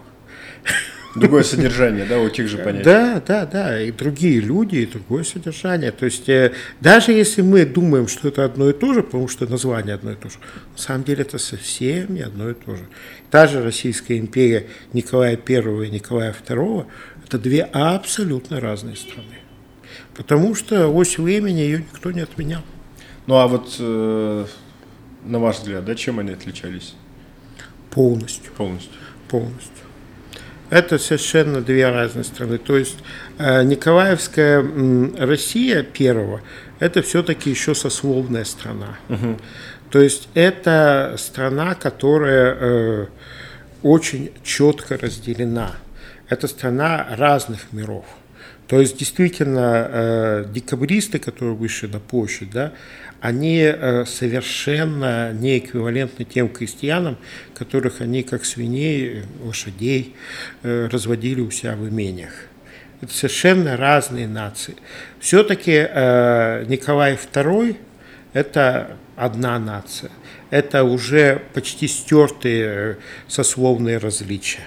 [1.15, 2.83] Другое содержание, да, у тех же понятий.
[2.83, 5.91] Да, да, да, и другие люди, и другое содержание.
[5.91, 9.47] То есть э, даже если мы думаем, что это одно и то же, потому что
[9.47, 10.35] название одно и то же,
[10.73, 12.83] на самом деле это совсем не одно и то же.
[13.31, 16.85] Та же Российская империя Николая I и Николая II–
[17.25, 19.39] это две абсолютно разные страны.
[20.15, 22.61] Потому что ось времени ее никто не отменял.
[23.25, 24.45] Ну а вот э,
[25.27, 26.95] на ваш взгляд, да, чем они отличались?
[27.91, 28.51] Полностью.
[28.53, 28.91] Полностью.
[29.29, 29.85] Полностью.
[30.69, 32.57] Это совершенно две разные страны.
[32.57, 32.97] То есть
[33.37, 34.63] э, Николаевская
[35.17, 36.41] Россия первого,
[36.79, 38.97] это все-таки еще сословная страна.
[39.09, 39.37] Угу.
[39.91, 43.05] То есть это страна, которая э,
[43.81, 45.71] очень четко разделена.
[46.27, 48.05] Это страна разных миров.
[48.67, 52.73] То есть действительно э, декабристы, которые вышли на площадь, да,
[53.21, 57.17] они э, совершенно не эквивалентны тем крестьянам,
[57.55, 60.15] которых они как свиней, лошадей
[60.63, 62.33] э, разводили у себя в имениях.
[62.99, 64.75] Это совершенно разные нации.
[65.19, 65.71] Все-таки
[66.67, 67.77] Николай II–
[68.33, 70.09] это одна нация.
[70.49, 72.97] Это уже почти стертые
[73.27, 74.63] сословные различия.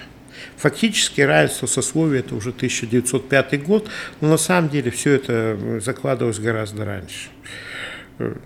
[0.61, 3.89] Фактически равенство сословий это уже 1905 год,
[4.19, 7.29] но на самом деле все это закладывалось гораздо раньше.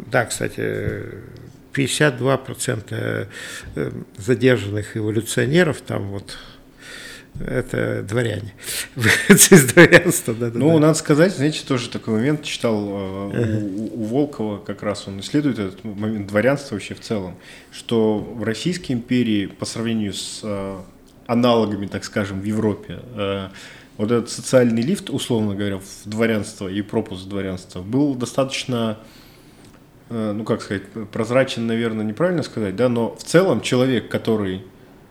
[0.10, 1.04] Да, кстати,
[1.74, 3.28] 52%
[3.76, 6.38] э, задержанных эволюционеров там вот
[7.46, 8.54] это дворяне.
[9.28, 10.58] Из дворянства, да, да.
[10.58, 10.80] Ну, да.
[10.80, 12.82] надо сказать, знаете, тоже такой момент читал
[13.34, 17.36] э, у, у Волкова, как раз он исследует этот момент дворянства вообще в целом,
[17.74, 20.78] что в Российской империи по сравнению с э,
[21.28, 23.00] аналогами, так скажем, в Европе,
[23.98, 28.98] вот этот социальный лифт, условно говоря, в дворянство и пропуск в дворянство был достаточно
[30.10, 34.64] Э, ну как сказать, прозрачен, наверное, неправильно сказать, да, но в целом человек, который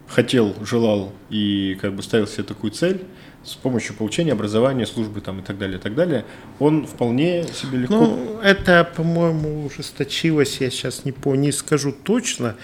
[0.06, 3.02] хотел, желал и как бы ставил себе такую цель,
[3.42, 6.24] с помощью получения образования, службы там и так далее, и так далее,
[6.60, 7.96] он вполне себе легко...
[7.96, 12.56] Ну, это, по-моему, ужесточилось, я сейчас не, по, не скажу точно,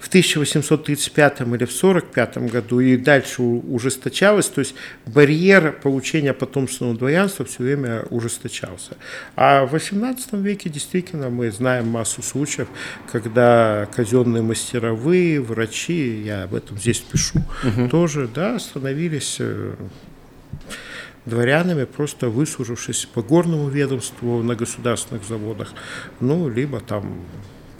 [0.00, 4.74] в 1835 или в 1945 году и дальше ужесточалось, то есть
[5.06, 8.96] барьер получения потомственного дворянства все время ужесточался.
[9.36, 12.68] А в 18 веке действительно мы знаем массу случаев,
[13.12, 17.88] когда казенные мастеровые, врачи, я об этом здесь пишу, угу.
[17.88, 19.74] тоже да, становились э,
[21.26, 25.72] дворянами, просто выслужившись по горному ведомству на государственных заводах,
[26.20, 27.20] ну, либо там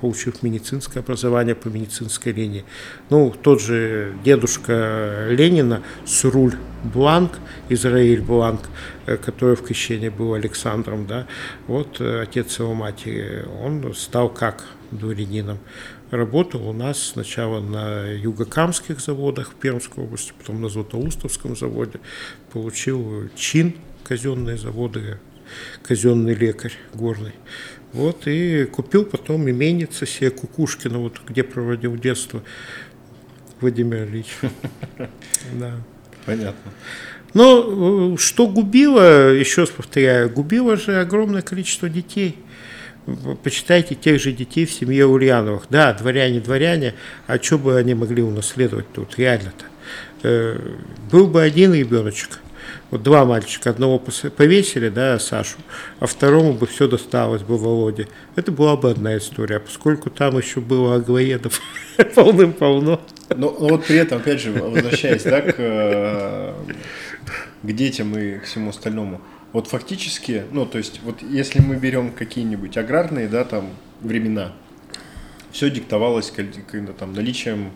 [0.01, 2.65] получив медицинское образование по медицинской линии.
[3.11, 7.39] Ну, тот же дедушка Ленина, Суруль Бланк,
[7.69, 8.63] Израиль Бланк,
[9.07, 11.27] э, который в крещении был Александром, да,
[11.67, 15.59] вот э, отец его матери, он стал как дворянином.
[16.11, 22.01] Работал у нас сначала на югокамских заводах в Пермской области, потом на Златоустовском заводе,
[22.53, 25.21] получил чин казенные заводы,
[25.83, 27.35] казенный лекарь горный.
[27.93, 32.43] Вот, и купил потом именица себе Кукушкина, вот где проводил детство
[33.61, 34.37] Владимир Ильич.
[35.55, 35.73] Да.
[36.27, 36.73] Понятно.
[37.33, 42.37] Но э, что губило, еще раз повторяю, губило же огромное количество детей.
[43.43, 45.65] Почитайте тех же детей в семье Ульяновых.
[45.71, 46.95] Да, дворяне, дворяне,
[47.27, 49.65] а что бы они могли унаследовать тут реально-то?
[50.23, 50.59] Э,
[51.11, 52.41] был бы один ребеночек–
[52.91, 55.59] вот два мальчика, одного повесили, да, Сашу,
[55.99, 58.09] а второму бы все досталось бы Володе.
[58.37, 61.61] Это была бы одна история, а поскольку там еще было аглоедов
[62.15, 63.01] полным-полно.
[63.29, 66.55] Но, но вот при этом, опять же, возвращаясь да, к, э,
[67.63, 69.21] к детям и к всему остальному,
[69.53, 74.53] вот фактически, ну, то есть, вот если мы берем какие-нибудь аграрные, да, там, времена,
[75.51, 76.33] все диктовалось
[76.71, 77.73] когда, там, наличием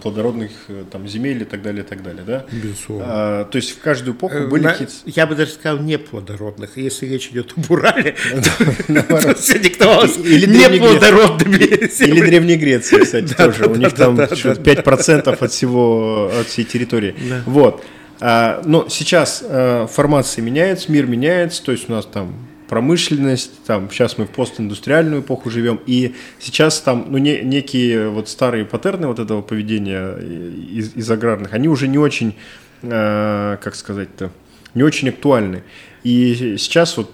[0.00, 2.46] плодородных э, там, земель и так далее, и так далее, да?
[2.50, 3.04] Безусловно.
[3.06, 4.94] А, то есть в каждую эпоху э, были какие-то...
[5.04, 6.78] Я бы даже сказал неплодородных.
[6.78, 8.16] Если речь идет об Урале,
[8.86, 13.66] то все диктовалось неплодородными Или Древней Греции, кстати, тоже.
[13.66, 17.14] У них там 5% от всего, от всей территории.
[17.44, 17.84] Вот.
[18.20, 22.34] А, но сейчас э, формация меняется, мир меняется, то есть у нас там
[22.68, 28.28] промышленность, там, сейчас мы в постиндустриальную эпоху живем, и сейчас там, ну, не, некие вот
[28.28, 32.34] старые паттерны вот этого поведения из, из аграрных, они уже не очень,
[32.82, 34.30] э, как сказать-то,
[34.74, 35.62] не очень актуальны.
[36.04, 37.10] И сейчас вот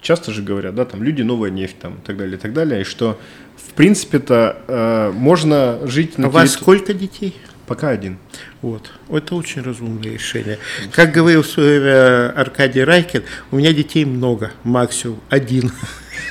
[0.00, 2.82] часто же говорят, да, там, люди новая нефть, там, и так далее, и так далее,
[2.82, 3.18] и что,
[3.56, 6.26] в принципе-то, э, можно жить на...
[6.26, 7.34] А у вас сколько детей?
[7.66, 8.18] Пока один.
[8.62, 8.92] Вот.
[9.10, 10.58] Это очень разумное решение.
[10.92, 15.72] Как говорил в свое время Аркадий Райкин, у меня детей много, максимум один.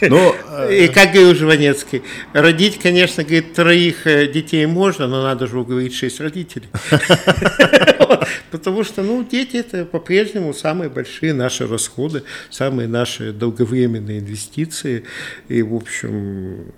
[0.02, 0.34] Но,
[0.70, 5.94] и как говорил Жванецкий, родить, конечно, говорит, троих э, детей можно, но надо же уговорить
[5.94, 6.68] шесть родителей.
[8.52, 15.04] Потому что, ну, дети это по-прежнему самые большие наши расходы, самые наши долговременные инвестиции.
[15.50, 16.72] И, в общем,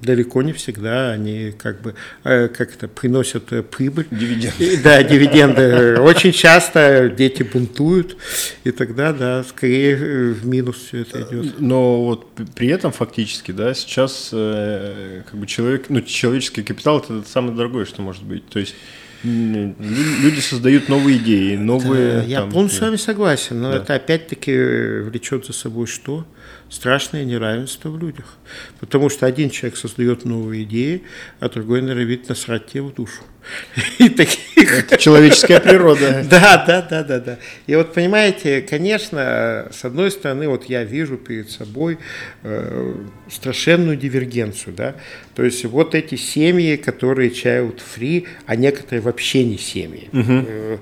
[0.00, 1.94] далеко не всегда они как бы
[2.24, 4.06] э, как это приносят э, прибыль.
[4.10, 4.80] Дивиденды.
[4.82, 6.00] Да, дивиденды.
[6.00, 8.16] Очень часто дети бунтуют,
[8.64, 11.60] и тогда, да, скорее э, в минус все это идет.
[11.60, 17.56] Но вот при этом фактически, да, сейчас как бы человек, ну, человеческий капитал это самое
[17.56, 18.46] дорогое, что может быть.
[18.48, 18.74] То есть
[19.22, 22.20] люди создают новые идеи, новые.
[22.20, 23.78] Да, я там, полностью с вами согласен, но да.
[23.78, 24.52] это опять-таки
[25.00, 26.26] влечет за собой что?
[26.68, 28.38] Страшное неравенство в людях.
[28.80, 31.02] Потому что один человек создает новые идеи,
[31.40, 33.22] а другой норовит насрать тебе в душу.
[33.98, 34.40] И таких...
[34.56, 36.24] Это человеческая природа.
[36.30, 37.38] Да, да, да, да, да.
[37.66, 41.98] И вот понимаете, конечно, с одной стороны, вот я вижу перед собой
[42.42, 42.94] э,
[43.30, 44.94] страшенную дивергенцию, да,
[45.34, 50.08] то есть вот эти семьи, которые child free, а некоторые вообще не семьи.
[50.12, 50.80] Угу.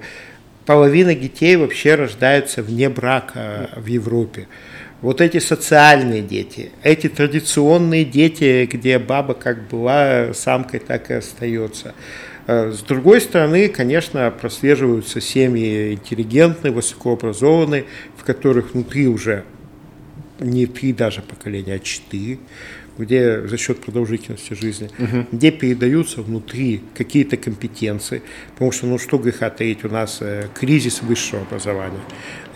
[0.67, 4.49] Половина детей вообще рождается вне брака в Европе
[5.05, 11.95] вот эти социальные дети, эти традиционные дети, где баба как была самкой, так и остается.
[12.47, 17.85] Э, с другой стороны, конечно, прослеживаются семьи интеллигентные, высокообразованные,
[18.17, 19.45] в которых внутри уже
[20.41, 22.39] не три даже поколения, а четыре,
[22.97, 25.27] где за счет продолжительности жизни, угу.
[25.33, 28.23] где передаются внутри какие-то компетенции,
[28.55, 32.01] потому что, ну что греха таить, у нас э, кризис высшего образования,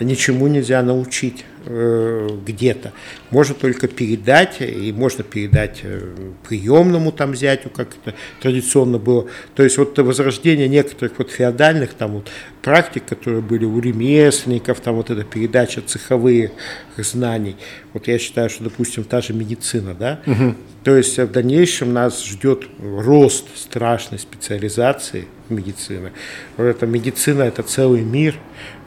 [0.01, 2.92] ничему нельзя научить где-то.
[3.30, 6.00] Можно только передать, и можно передать э,
[6.48, 9.28] приемному там зятю, как это традиционно было.
[9.54, 12.30] То есть вот возрождение некоторых вот феодальных там вот
[12.62, 16.52] практик, которые были у ремесленников, там вот эта передача цеховых
[16.96, 17.56] знаний.
[17.92, 20.54] Вот я считаю, что, допустим, та же медицина, да, угу.
[20.84, 26.12] то есть в дальнейшем нас ждет рост страшной специализации медицины.
[26.56, 28.36] Вот эта медицина– это целый мир,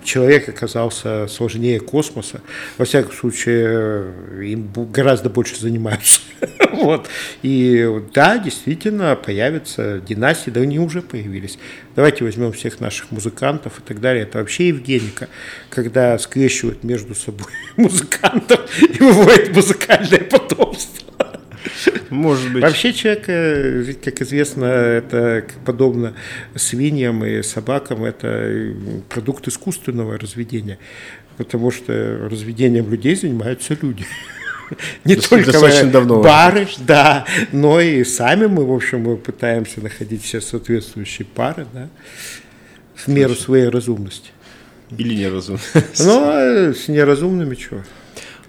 [0.03, 2.41] человек оказался сложнее космоса.
[2.77, 6.21] Во всяком случае, им гораздо больше занимаются.
[6.71, 7.07] вот.
[7.41, 11.57] И да, действительно, появятся династии, да они уже появились.
[11.95, 14.23] Давайте возьмем всех наших музыкантов и так далее.
[14.23, 15.27] Это вообще Евгеника,
[15.69, 20.90] когда скрещивают между собой музыкантов и выводят музыкальное потомство.
[22.11, 22.61] Может быть.
[22.61, 26.13] Вообще человек, э, как известно, это подобно
[26.55, 28.73] свиньям и собакам, это
[29.09, 30.77] продукт искусственного разведения,
[31.37, 34.05] потому что разведением людей занимаются люди.
[35.05, 40.23] не только достаточно давно пары, да, но и сами мы, в общем, мы пытаемся находить
[40.23, 41.89] все соответствующие пары, да,
[42.95, 44.31] в меру своей разумности.
[44.97, 45.61] Или неразумно.
[45.99, 47.83] Ну, а с неразумными что?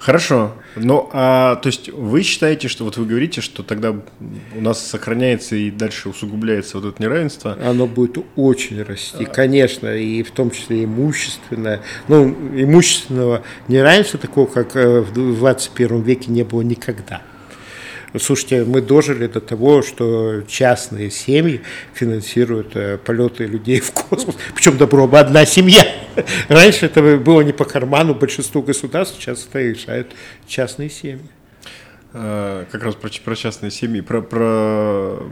[0.02, 0.52] Хорошо.
[0.74, 5.54] Ну, а то есть вы считаете, что вот вы говорите, что тогда у нас сохраняется
[5.54, 7.56] и дальше усугубляется вот это неравенство?
[7.64, 11.82] Оно будет очень расти, конечно, и в том числе имущественное.
[12.08, 17.22] Ну, имущественного неравенства такого, как э, в 21 веке не было никогда.
[18.18, 21.62] Слушайте, мы дожили до того, что частные семьи
[21.94, 24.36] финансируют э, полеты людей в космос.
[24.54, 25.82] Причем добро бы одна семья.
[26.48, 30.12] Раньше это было не по карману большинству государств, сейчас это решают
[30.46, 31.24] частные семьи.
[32.12, 35.22] А, как раз про, про частные семьи, про, про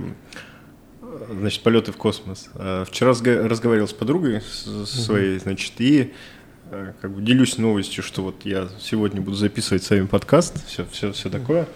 [1.31, 2.49] значит, полеты в космос.
[2.87, 4.41] Вчера разговаривал с подругой
[4.87, 6.09] своей, значит, и э,
[7.01, 11.13] как бы делюсь новостью, что вот я сегодня буду записывать с вами подкаст, все, все,
[11.13, 11.67] все такое.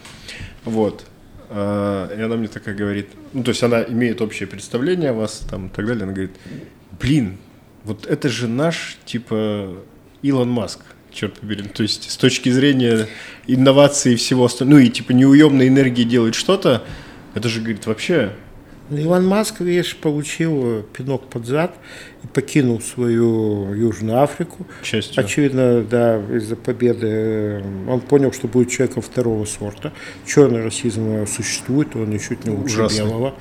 [0.65, 1.05] Вот.
[1.51, 5.45] А, и она мне такая говорит, ну, то есть она имеет общее представление о вас,
[5.51, 6.05] там, и так далее.
[6.05, 6.37] Она говорит,
[7.01, 7.39] блин,
[7.83, 9.77] вот это же наш, типа,
[10.23, 10.81] Илон Маск,
[11.11, 11.65] черт побери.
[11.65, 13.09] То есть с точки зрения
[13.47, 16.85] инноваций и всего остального, ну и типа неуемной энергии делать что-то,
[17.35, 18.33] это же, говорит, вообще
[18.91, 21.77] Иван Маск, видишь, получил пинок под зад
[22.33, 24.67] покинул свою Южную Африку.
[24.83, 25.23] Частью.
[25.23, 29.93] Очевидно, да, из-за победы э, он понял, что будет человеком второго сорта.
[30.27, 33.05] Черный расизм существует, он ничуть не лучше Ужасный.
[33.05, 33.35] белого.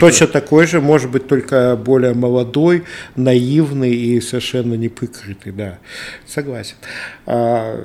[0.00, 2.84] Точно такой же, может быть, только более молодой,
[3.16, 5.78] наивный и совершенно неприкрытый, да.
[6.26, 6.76] Согласен.
[7.26, 7.78] А,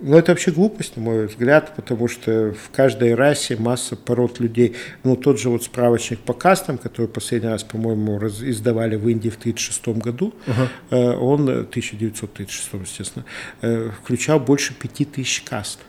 [0.00, 4.76] но это вообще глупость, на мой взгляд, потому что в каждой расе масса пород людей.
[5.04, 9.38] Ну, тот же вот справочник по кастам, который последний раз, по-моему, издавали в Индии в
[9.38, 11.16] 1936 году, uh-huh.
[11.18, 13.24] он, 1936, естественно,
[13.62, 15.80] э, включал больше 5000 каст.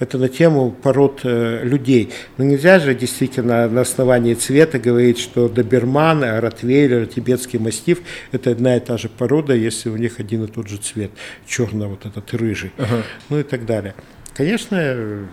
[0.00, 2.10] Это на тему пород э, людей.
[2.38, 8.00] Но нельзя же действительно на основании цвета говорить, что доберман, ротвейлер, тибетский мастиф–
[8.32, 11.10] это одна и та же порода, если у них один и тот же цвет,
[11.46, 13.02] черный вот этот рыжий, ага.
[13.28, 13.94] ну и так далее.
[14.34, 15.28] Конечно,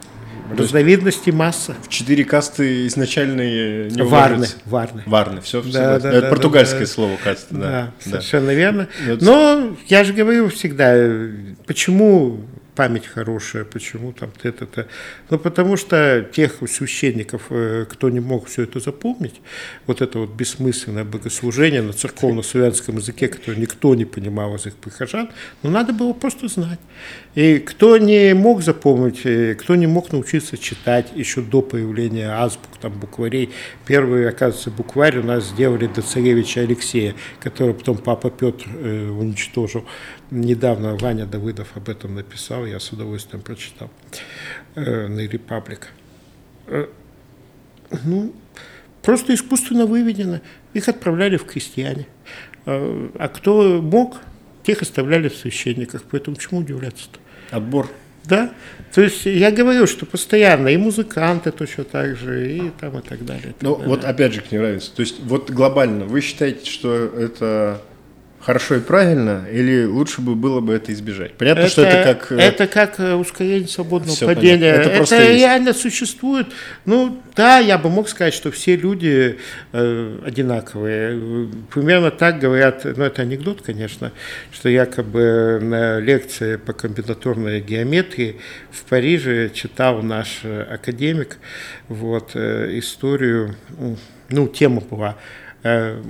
[0.56, 1.76] Разновидностей масса.
[1.84, 4.48] В четыре касты изначальные не Варны.
[4.66, 5.04] Варны.
[5.06, 5.62] Варны, все.
[5.62, 7.60] Да, да, Это да, португальское да, слово каста, да.
[7.60, 8.88] Да, совершенно верно.
[9.22, 10.96] Но я же говорю всегда,
[11.66, 12.42] почему
[12.78, 14.86] память хорошая, почему там это-то.
[15.32, 19.42] Ну, потому что тех священников, э, кто не мог все это запомнить,
[19.88, 25.32] вот это вот бессмысленное богослужение на церковно-славянском языке, которое никто не понимал из их прихожан,
[25.64, 26.80] ну, надо было просто знать.
[27.34, 32.78] И кто не мог запомнить, э, кто не мог научиться читать еще до появления азбук,
[32.80, 33.50] там, букварей,
[33.88, 39.84] первый, оказывается, букварь у нас сделали до царевича Алексея, который потом папа Петр э, уничтожил.
[40.30, 43.90] Недавно Ваня Давыдов об этом написал, я с удовольствием прочитал
[44.76, 45.88] э, на Репаблик.
[46.68, 46.88] Э,
[48.04, 48.34] ну,
[49.02, 50.42] просто искусственно выведено.
[50.74, 52.08] Их отправляли в крестьяне.
[52.66, 54.18] Э, а кто мог,
[54.64, 56.04] тех оставляли в священниках.
[56.12, 57.20] Поэтому чему удивляться-то?
[57.56, 57.90] Отбор.
[58.26, 58.52] Да?
[58.94, 63.24] То есть я говорю, что постоянно и музыканты точно так же, и там и так
[63.24, 63.52] далее.
[63.52, 63.88] И так ну, далее.
[63.88, 64.98] вот опять же к неравенству.
[64.98, 67.82] То есть вот глобально вы считаете, что это
[68.40, 71.34] хорошо и правильно, или лучше бы было бы это избежать?
[71.34, 72.32] Понятно, это, что это как...
[72.32, 74.74] Э, это как э, ускорение свободного Все падения.
[74.74, 74.92] Понятно.
[74.92, 75.82] Это, это реально есть.
[75.82, 76.48] существует.
[76.86, 79.38] Ну, да, я бы мог сказать, что все люди
[79.74, 81.50] э, одинаковые.
[81.74, 84.12] Примерно так говорят, ну, это анекдот, конечно,
[84.52, 88.38] что якобы на лекции по комбинаторной геометрии
[88.72, 91.38] в Париже читал наш э, академик
[91.88, 93.56] вот, э, историю,
[94.30, 95.16] ну, тема была
[95.64, 96.02] Э,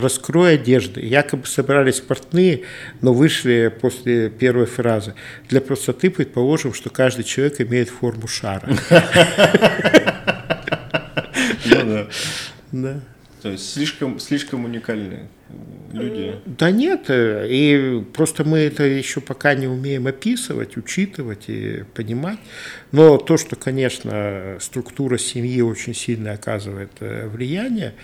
[0.00, 1.00] раскрой одежды.
[1.00, 2.62] Якобы собрались портные,
[3.00, 5.14] но вышли после первой фразы.
[5.48, 8.68] Для простоты предположим, что каждый человек имеет форму шара.
[11.64, 12.08] Ну
[12.72, 13.00] да.
[13.42, 15.28] То есть слишком, слишком уникальные
[15.92, 16.36] люди.
[16.46, 22.38] Да нет, и просто мы это еще пока не умеем описывать, учитывать и понимать.
[22.90, 27.94] Но то, что, конечно, структура семьи очень сильно оказывает э, влияние,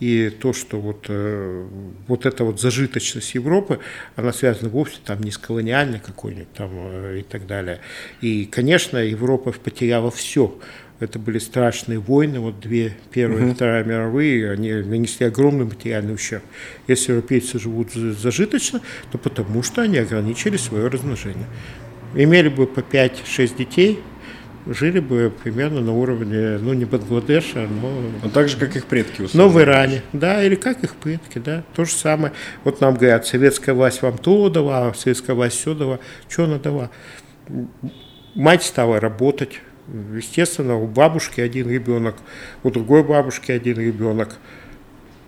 [0.00, 1.66] и то, что вот, э,
[2.08, 3.80] вот эта вот зажиточность Европы,
[4.16, 6.70] она связана вовсе там не с колониальной какой-нибудь там
[7.16, 7.80] и так далее.
[8.20, 10.58] И, конечно, Европа потеряла все
[11.00, 16.44] это были страшные войны, вот две, первая и вторая мировые, они нанесли огромный материальный ущерб.
[16.86, 21.46] Если европейцы живут зажиточно, то потому что они ограничили свое размножение.
[22.14, 24.00] Имели бы по 5-6 детей,
[24.66, 27.90] жили бы примерно на уровне, ну, не Бангладеша, но...
[28.22, 29.52] Ну, так же, как их предки, условно.
[29.52, 32.32] Но в Иране, да, или как их предки, да, то же самое.
[32.64, 35.98] Вот нам говорят, советская власть вам то дала, советская власть все дала.
[36.28, 36.90] Что она дала?
[38.34, 39.60] мать стала работать.
[40.14, 42.16] Естественно, у бабушки один ребенок,
[42.62, 44.36] у другой бабушки один ребенок.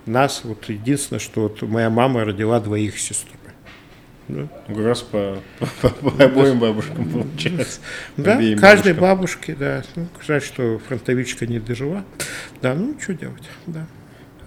[0.07, 3.37] Нас, вот единственное, что вот моя мама родила двоих сестер.
[4.29, 4.49] Да.
[4.67, 5.39] Как раз по,
[5.81, 7.81] по, по обоим бабушкам получается.
[8.17, 9.83] Да, каждой бабушке, да.
[9.97, 12.05] Ну, жаль, что фронтовичка не дожила.
[12.61, 13.87] Да, ну что делать, да.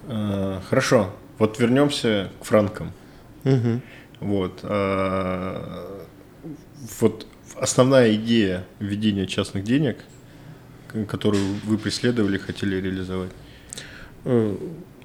[0.08, 2.94] А, хорошо, вот вернемся к франкам.
[3.44, 3.82] Угу.
[4.22, 4.60] Вот.
[4.64, 6.08] А,
[7.00, 9.98] вот основная идея введения частных денег,
[11.08, 13.32] которую вы преследовали, хотели реализовать?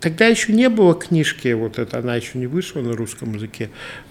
[0.01, 3.69] Тогда еще не было книжки, вот это, она еще не вышла на русском языке,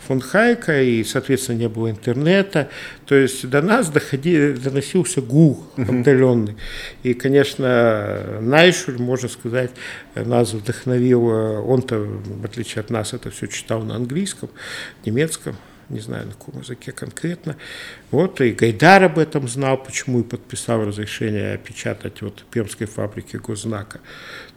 [0.08, 2.70] фон Хайка, и, соответственно, не было интернета.
[3.08, 6.58] То есть до нас доходи, доносился гул отдаленный.
[7.02, 9.72] И, конечно, Найшуль, можно сказать,
[10.14, 14.50] нас вдохновил, он-то, в отличие от нас, это все читал на английском,
[15.06, 15.56] немецком,
[15.90, 17.56] не знаю на каком языке конкретно.
[18.12, 24.00] Вот и Гайдар об этом знал, почему и подписал разрешение печатать вот Пермской фабрике Госзнака.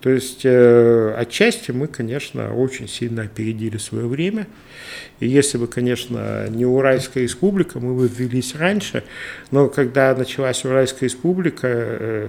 [0.00, 4.46] То есть э, отчасти мы, конечно, очень сильно опередили свое время.
[5.20, 9.04] И если бы, конечно, не Уральская республика, мы бы ввелись раньше,
[9.50, 12.28] но когда началась Уральская республика, э,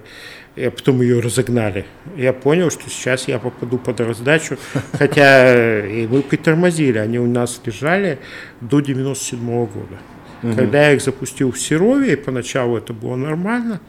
[0.56, 1.86] и потом ее разогнали.
[2.16, 4.58] Я понял, что сейчас я попаду под раздачу,
[4.94, 8.20] хотя э, и мы притормозили, они у нас лежали
[8.62, 9.98] до 97 -го года.
[10.44, 10.56] Угу.
[10.56, 13.80] Когда я их запустил в Серове, поначалу это было нормально,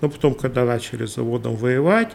[0.00, 2.12] но потом, когда начали с заводом воевать,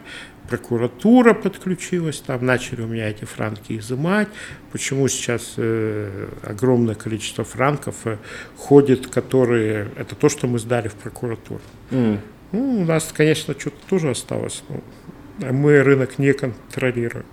[0.48, 4.28] прокуратура подключилась, там начали у меня эти франки изымать.
[4.72, 8.16] Почему сейчас э, огромное количество франков э,
[8.56, 9.88] ходит, которые...
[9.96, 11.60] Это то, что мы сдали в прокуратуру.
[11.90, 12.18] Mm.
[12.52, 17.26] Ну, у нас, конечно, что-то тоже осталось, но мы рынок не контролируем.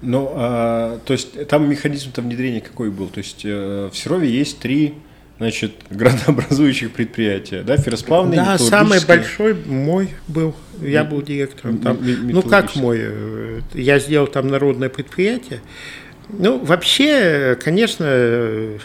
[0.00, 3.08] Ну, а, то есть там механизм-то внедрения какой был?
[3.08, 4.94] То есть э, в Серове есть три
[5.38, 11.98] значит, градообразующих предприятия, да, ферросплавный, Да, самый большой мой был, я был директором там.
[12.02, 13.00] Ну, как мой,
[13.72, 15.60] я сделал там народное предприятие.
[16.28, 18.78] Ну, вообще, конечно,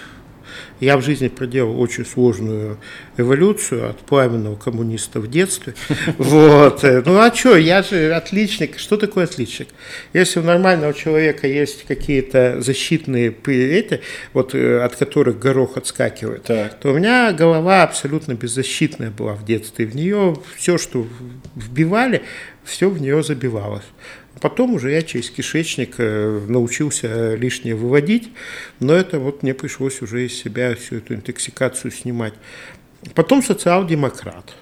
[0.80, 2.78] я в жизни проделал очень сложную
[3.18, 5.74] эволюцию от пламенного коммуниста в детстве.
[6.18, 6.84] Вот.
[6.84, 8.78] Ну а что, я же отличник.
[8.78, 9.70] Что такое отличник?
[10.14, 14.02] Если у нормального человека есть какие-то защитные эти,
[14.34, 16.80] вот, э, от которых горох отскакивает, так.
[16.80, 19.86] то у меня голова абсолютно беззащитная была в детстве.
[19.86, 21.08] В нее все, что
[21.56, 22.22] вбивали,
[22.64, 23.86] все в нее забивалось.
[24.42, 28.30] Потом уже я через кишечник э, научился лишнее выводить,
[28.80, 32.34] но это вот мне пришлось уже из себя всю эту интоксикацию снимать.
[33.16, 34.56] Потом социал-демократ.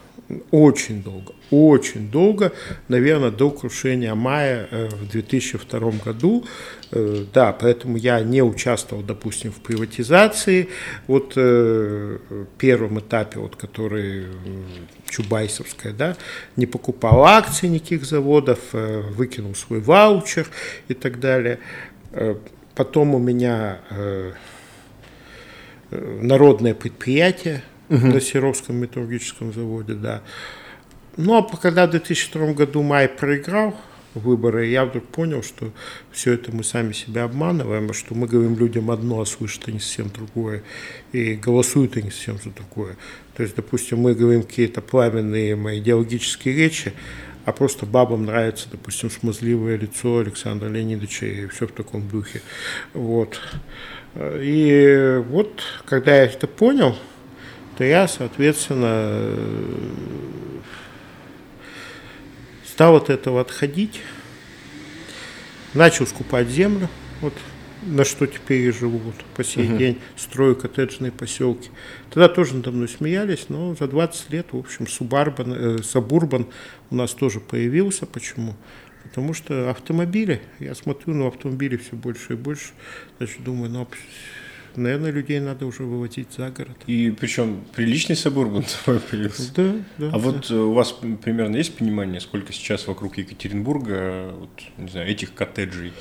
[0.52, 2.52] Очень долго, очень долго,
[2.90, 6.46] наверное, до крушения мая э, в 2002 году.
[6.92, 10.68] Э, да, поэтому я не участвовал, допустим, в приватизации.
[11.08, 12.18] Вот э,
[12.58, 14.26] первом этапе, вот, который
[15.10, 16.18] Чубайсовская, да,
[16.58, 20.48] не покупал акции никаких заводов, выкинул свой ваучер
[20.90, 21.60] и так далее.
[22.76, 23.80] Потом у меня
[25.90, 28.08] народное предприятие угу.
[28.08, 30.22] на Серовском металлургическом заводе, да.
[31.16, 33.76] Ну, а когда в 2002 году Май проиграл
[34.14, 35.72] выборы, я вдруг понял, что
[36.12, 40.10] все это мы сами себя обманываем, что мы говорим людям одно, а слышат они совсем
[40.10, 40.64] другое,
[41.12, 42.98] и голосуют они совсем за другое.
[43.36, 46.94] То есть, допустим, мы говорим какие-то пламенные идеологические речи,
[47.46, 52.42] а просто бабам нравится, допустим, смазливое лицо Александра Леонидовича и все в таком духе.
[52.94, 53.40] Вот.
[54.16, 56.96] И вот, когда я это понял,
[57.78, 59.36] то я, соответственно,
[62.66, 64.02] стал от этого отходить,
[65.76, 66.90] начал скупать землю,
[67.22, 67.34] вот
[67.84, 69.78] на что теперь я живу вот, по сей uh-huh.
[69.78, 71.70] день, строю коттеджные поселки.
[72.10, 76.48] Тогда тоже надо мной смеялись, но за 20 лет, в общем, субарбан, э, сабурбан
[76.90, 78.08] у нас тоже появился.
[78.08, 78.56] Почему?
[79.04, 82.72] Потому что автомобили, я смотрю на автомобили все больше и больше,
[83.20, 83.88] значит, думаю, ну,
[84.76, 86.78] наверное, людей надо уже выводить за город.
[86.88, 89.54] И причем приличный сабурбан появился.
[89.56, 90.08] Да, да.
[90.08, 90.18] А да.
[90.18, 95.34] вот э, у вас примерно есть понимание, сколько сейчас вокруг Екатеринбурга, вот, не знаю, этих
[95.34, 95.94] коттеджей?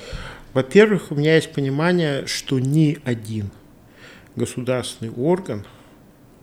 [0.53, 3.51] Во-первых, у меня есть понимание, что ни один
[4.35, 5.65] государственный орган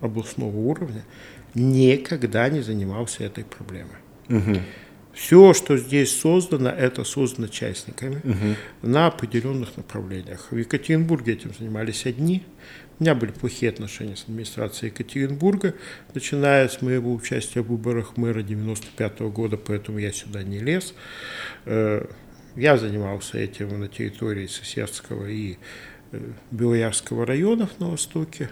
[0.01, 1.05] областного уровня
[1.55, 3.97] никогда не занимался этой проблемой.
[4.29, 4.59] Угу.
[5.15, 8.57] Все, что здесь создано, это создано частниками угу.
[8.83, 10.49] на определенных направлениях.
[10.51, 12.43] В Екатеринбурге этим занимались одни.
[12.99, 15.75] У меня были плохие отношения с администрацией Екатеринбурга,
[16.15, 20.95] начиная с моего участия в выборах мэра 95 -го года, поэтому я сюда не лез.
[21.65, 22.07] Э,
[22.57, 25.57] я занимался этим на территории Сосердского и
[26.13, 26.21] э,
[26.51, 28.51] Белоярского районов на востоке.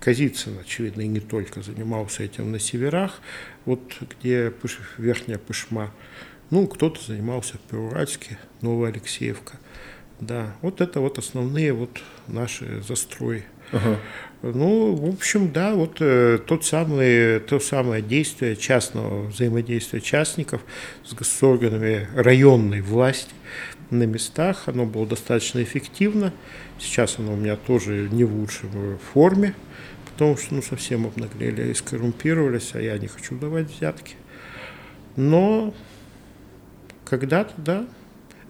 [0.00, 3.20] Казицын, очевидно, и не только занимался этим на северах,
[3.64, 5.92] вот где Пыш, Верхняя Пышма.
[6.50, 9.56] Ну, кто-то занимался в Перуральске, Новая Алексеевка.
[10.20, 13.44] Да, вот это вот основные вот наши застрои.
[13.70, 13.98] Ага.
[14.42, 20.62] Ну, в общем, да, вот э, тот самый, то самое действие частного взаимодействия частников
[21.04, 23.34] с госорганами районной власти
[23.90, 26.32] на местах, оно было достаточно эффективно.
[26.78, 28.68] Сейчас оно у меня тоже не в лучшей
[29.12, 29.54] форме,
[30.18, 34.16] потому что ну, совсем обнаглели и скоррумпировались, а я не хочу давать взятки.
[35.14, 35.72] Но
[37.04, 37.86] когда-то, да,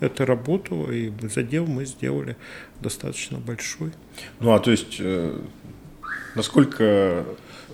[0.01, 2.39] это работало, и задел мы сделали
[2.81, 3.93] достаточно большой.
[4.41, 5.39] Ну, а то есть, э,
[6.35, 7.27] насколько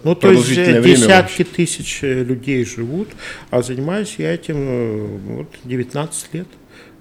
[0.03, 3.11] ну, то есть э, десятки тысяч э, людей живут,
[3.51, 6.49] а занимаюсь я этим вот 19 лет,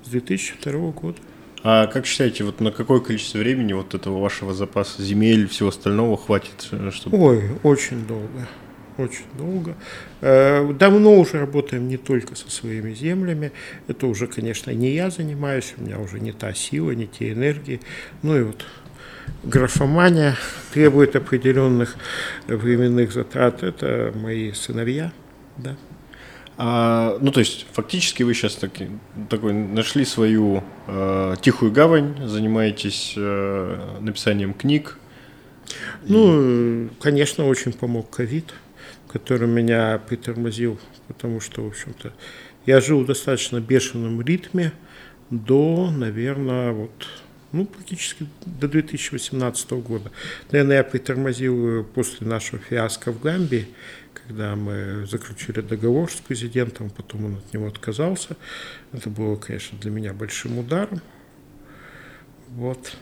[0.05, 1.17] с 2002 года.
[1.63, 6.17] А как считаете, вот на какое количество времени вот этого вашего запаса земель, всего остального
[6.17, 6.69] хватит?
[6.91, 7.17] Чтобы...
[7.17, 8.47] Ой, очень долго
[8.97, 9.75] очень долго.
[10.21, 13.51] Э, давно уже работаем не только со своими землями.
[13.87, 17.79] Это уже, конечно, не я занимаюсь, у меня уже не та сила, не те энергии.
[18.21, 18.65] Ну и вот
[19.43, 20.35] графомания
[20.73, 21.95] требует определенных
[22.47, 23.63] временных затрат.
[23.63, 25.11] Это мои сыновья,
[25.57, 25.75] да.
[26.57, 28.89] А, ну, то есть, фактически вы сейчас таки,
[29.29, 34.97] такой нашли свою э, тихую гавань, занимаетесь э, написанием книг.
[36.05, 36.89] Ну, и...
[36.99, 38.53] конечно, очень помог ковид
[39.13, 42.11] который меня притормозил, потому что, в общем-то,
[42.65, 44.73] я жил в достаточно бешеном ритме
[45.29, 47.07] до, наверное, вот,
[47.51, 50.11] ну, практически до 2018 года.
[50.51, 53.67] Наверное, я притормозил после нашего фиаско в Гамбии,
[54.27, 58.37] когда мы заключили договор с президентом, потом он от него отказался.
[58.91, 61.01] Это было, конечно, для меня большим ударом.
[62.49, 62.95] Вот.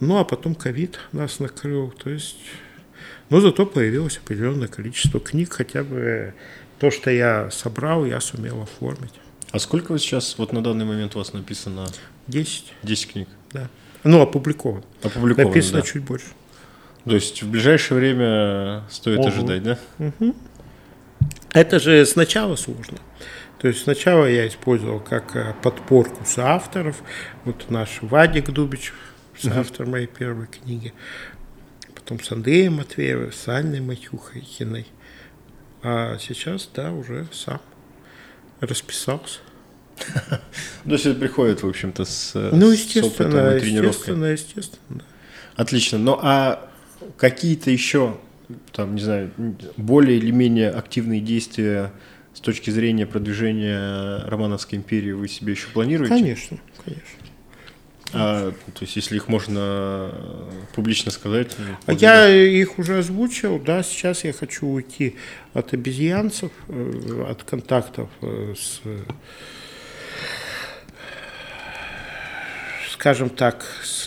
[0.00, 1.90] Ну, а потом ковид нас накрыл.
[1.90, 2.38] То есть
[3.32, 6.34] но зато появилось определенное количество книг, хотя бы
[6.78, 9.14] то, что я собрал, я сумел оформить.
[9.52, 11.86] А сколько вы сейчас, вот на данный момент у вас написано?
[12.26, 12.74] Десять.
[12.82, 13.28] Десять книг?
[13.52, 13.70] Да.
[14.04, 14.84] Ну, опубликован.
[15.02, 15.86] Опубликован, Написано да.
[15.86, 16.26] чуть больше.
[17.04, 19.28] То есть в ближайшее время стоит Ого.
[19.28, 19.78] ожидать, да?
[19.98, 20.34] Угу.
[21.52, 22.98] Это же сначала сложно.
[23.60, 27.02] То есть сначала я использовал как э, подпорку соавторов.
[27.44, 28.92] Вот наш Вадик Дубич,
[29.38, 30.92] соавтор моей первой книги
[32.02, 34.86] потом с Андреем Матвеевым, с Анной Матюхайкиной.
[35.82, 37.60] А сейчас, да, уже сам
[38.60, 39.40] расписался.
[40.84, 45.04] Ну, есть это приходит, в общем-то, с Ну, естественно, естественно, естественно.
[45.54, 45.98] Отлично.
[45.98, 46.68] Ну, а
[47.16, 48.16] какие-то еще,
[48.72, 49.30] там, не знаю,
[49.76, 51.92] более или менее активные действия
[52.34, 56.14] с точки зрения продвижения Романовской империи вы себе еще планируете?
[56.14, 57.18] Конечно, конечно.
[58.14, 60.14] А, то есть, если их можно
[60.74, 61.56] публично сказать?
[61.86, 65.16] А я их уже озвучил, да, сейчас я хочу уйти
[65.54, 68.82] от обезьянцев, э, от контактов э, с,
[72.92, 74.06] скажем так, с,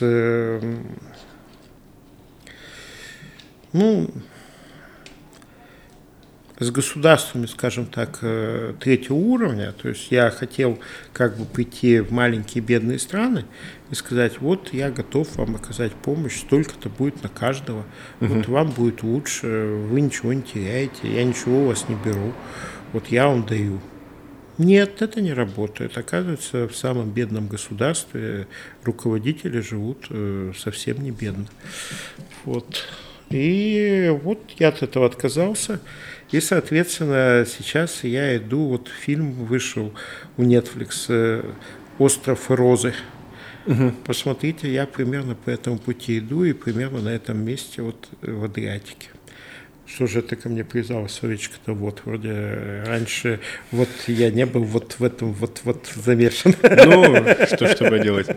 [3.75, 4.09] ну,
[6.59, 9.73] с государствами, скажем так, э, третьего уровня.
[9.73, 10.79] То есть я хотел
[11.11, 13.43] как бы прийти в маленькие бедные страны
[13.91, 17.83] и сказать, вот я готов вам оказать помощь, столько-то будет на каждого,
[18.21, 18.35] угу.
[18.35, 19.47] вот вам будет лучше,
[19.89, 22.31] вы ничего не теряете, я ничего у вас не беру,
[22.93, 23.81] вот я вам даю.
[24.57, 25.97] Нет, это не работает.
[25.97, 28.47] Оказывается, в самом бедном государстве
[28.83, 31.47] руководители живут э, совсем не бедно.
[32.45, 32.87] Вот.
[33.29, 35.79] И вот я от этого отказался.
[36.31, 39.93] И, соответственно, сейчас я иду, вот фильм вышел
[40.37, 41.43] у Netflix э,
[41.99, 42.93] «Остров Розы».
[43.67, 43.93] Угу.
[44.05, 49.09] Посмотрите, я примерно по этому пути иду и примерно на этом месте вот в Адриатике.
[49.87, 53.39] Что же это ко мне привязалось, Соречка-то вот, вроде раньше
[53.71, 56.55] вот я не был вот в этом вот вот замешан.
[56.61, 57.15] Ну,
[57.45, 58.27] что ж тебе делать?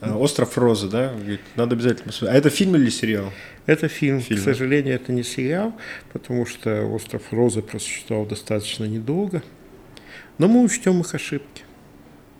[0.00, 1.12] Э, Остров Розы, да?
[1.56, 2.34] Надо обязательно посмотреть.
[2.34, 3.32] А это фильм или сериал?
[3.66, 4.20] Это фильм.
[4.20, 4.40] фильм.
[4.40, 5.74] К сожалению, это не сериал,
[6.12, 9.42] потому что Остров Розы просуществовал достаточно недолго.
[10.38, 11.62] Но мы учтем их ошибки.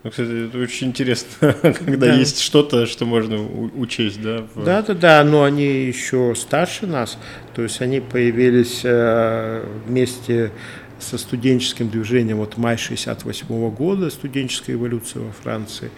[0.04, 2.14] Ну, кстати, это очень интересно, когда да.
[2.14, 4.46] есть что-то, что можно учесть, да?
[4.54, 7.18] Да, да, да, но они еще старше нас,
[7.54, 10.52] то есть они появились э, вместе
[11.00, 15.90] со студенческим движением вот май 68 года, студенческая эволюция во Франции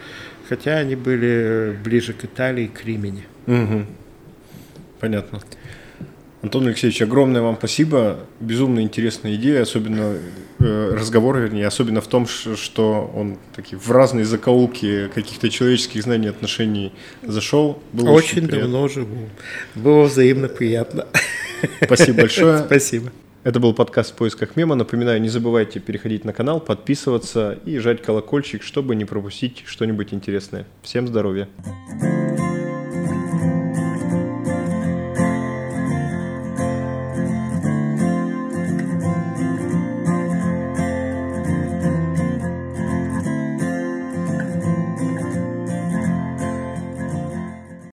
[0.51, 3.23] хотя они были ближе к Италии, к Римени.
[3.47, 3.85] Угу.
[4.99, 5.39] Понятно.
[6.41, 8.17] Антон Алексеевич, огромное вам спасибо.
[8.41, 10.17] Безумно интересная идея, особенно
[10.59, 16.27] э, разговор, вернее, особенно в том, что он такие в разные закоулки каких-то человеческих знаний,
[16.27, 16.91] отношений
[17.23, 17.81] зашел.
[17.93, 19.29] Было очень, очень давно живу.
[19.75, 21.07] Было взаимно приятно.
[21.81, 22.57] Спасибо большое.
[22.65, 23.09] Спасибо.
[23.43, 24.75] Это был подкаст в поисках мема.
[24.75, 30.67] Напоминаю, не забывайте переходить на канал, подписываться и жать колокольчик, чтобы не пропустить что-нибудь интересное.
[30.83, 31.49] Всем здоровья!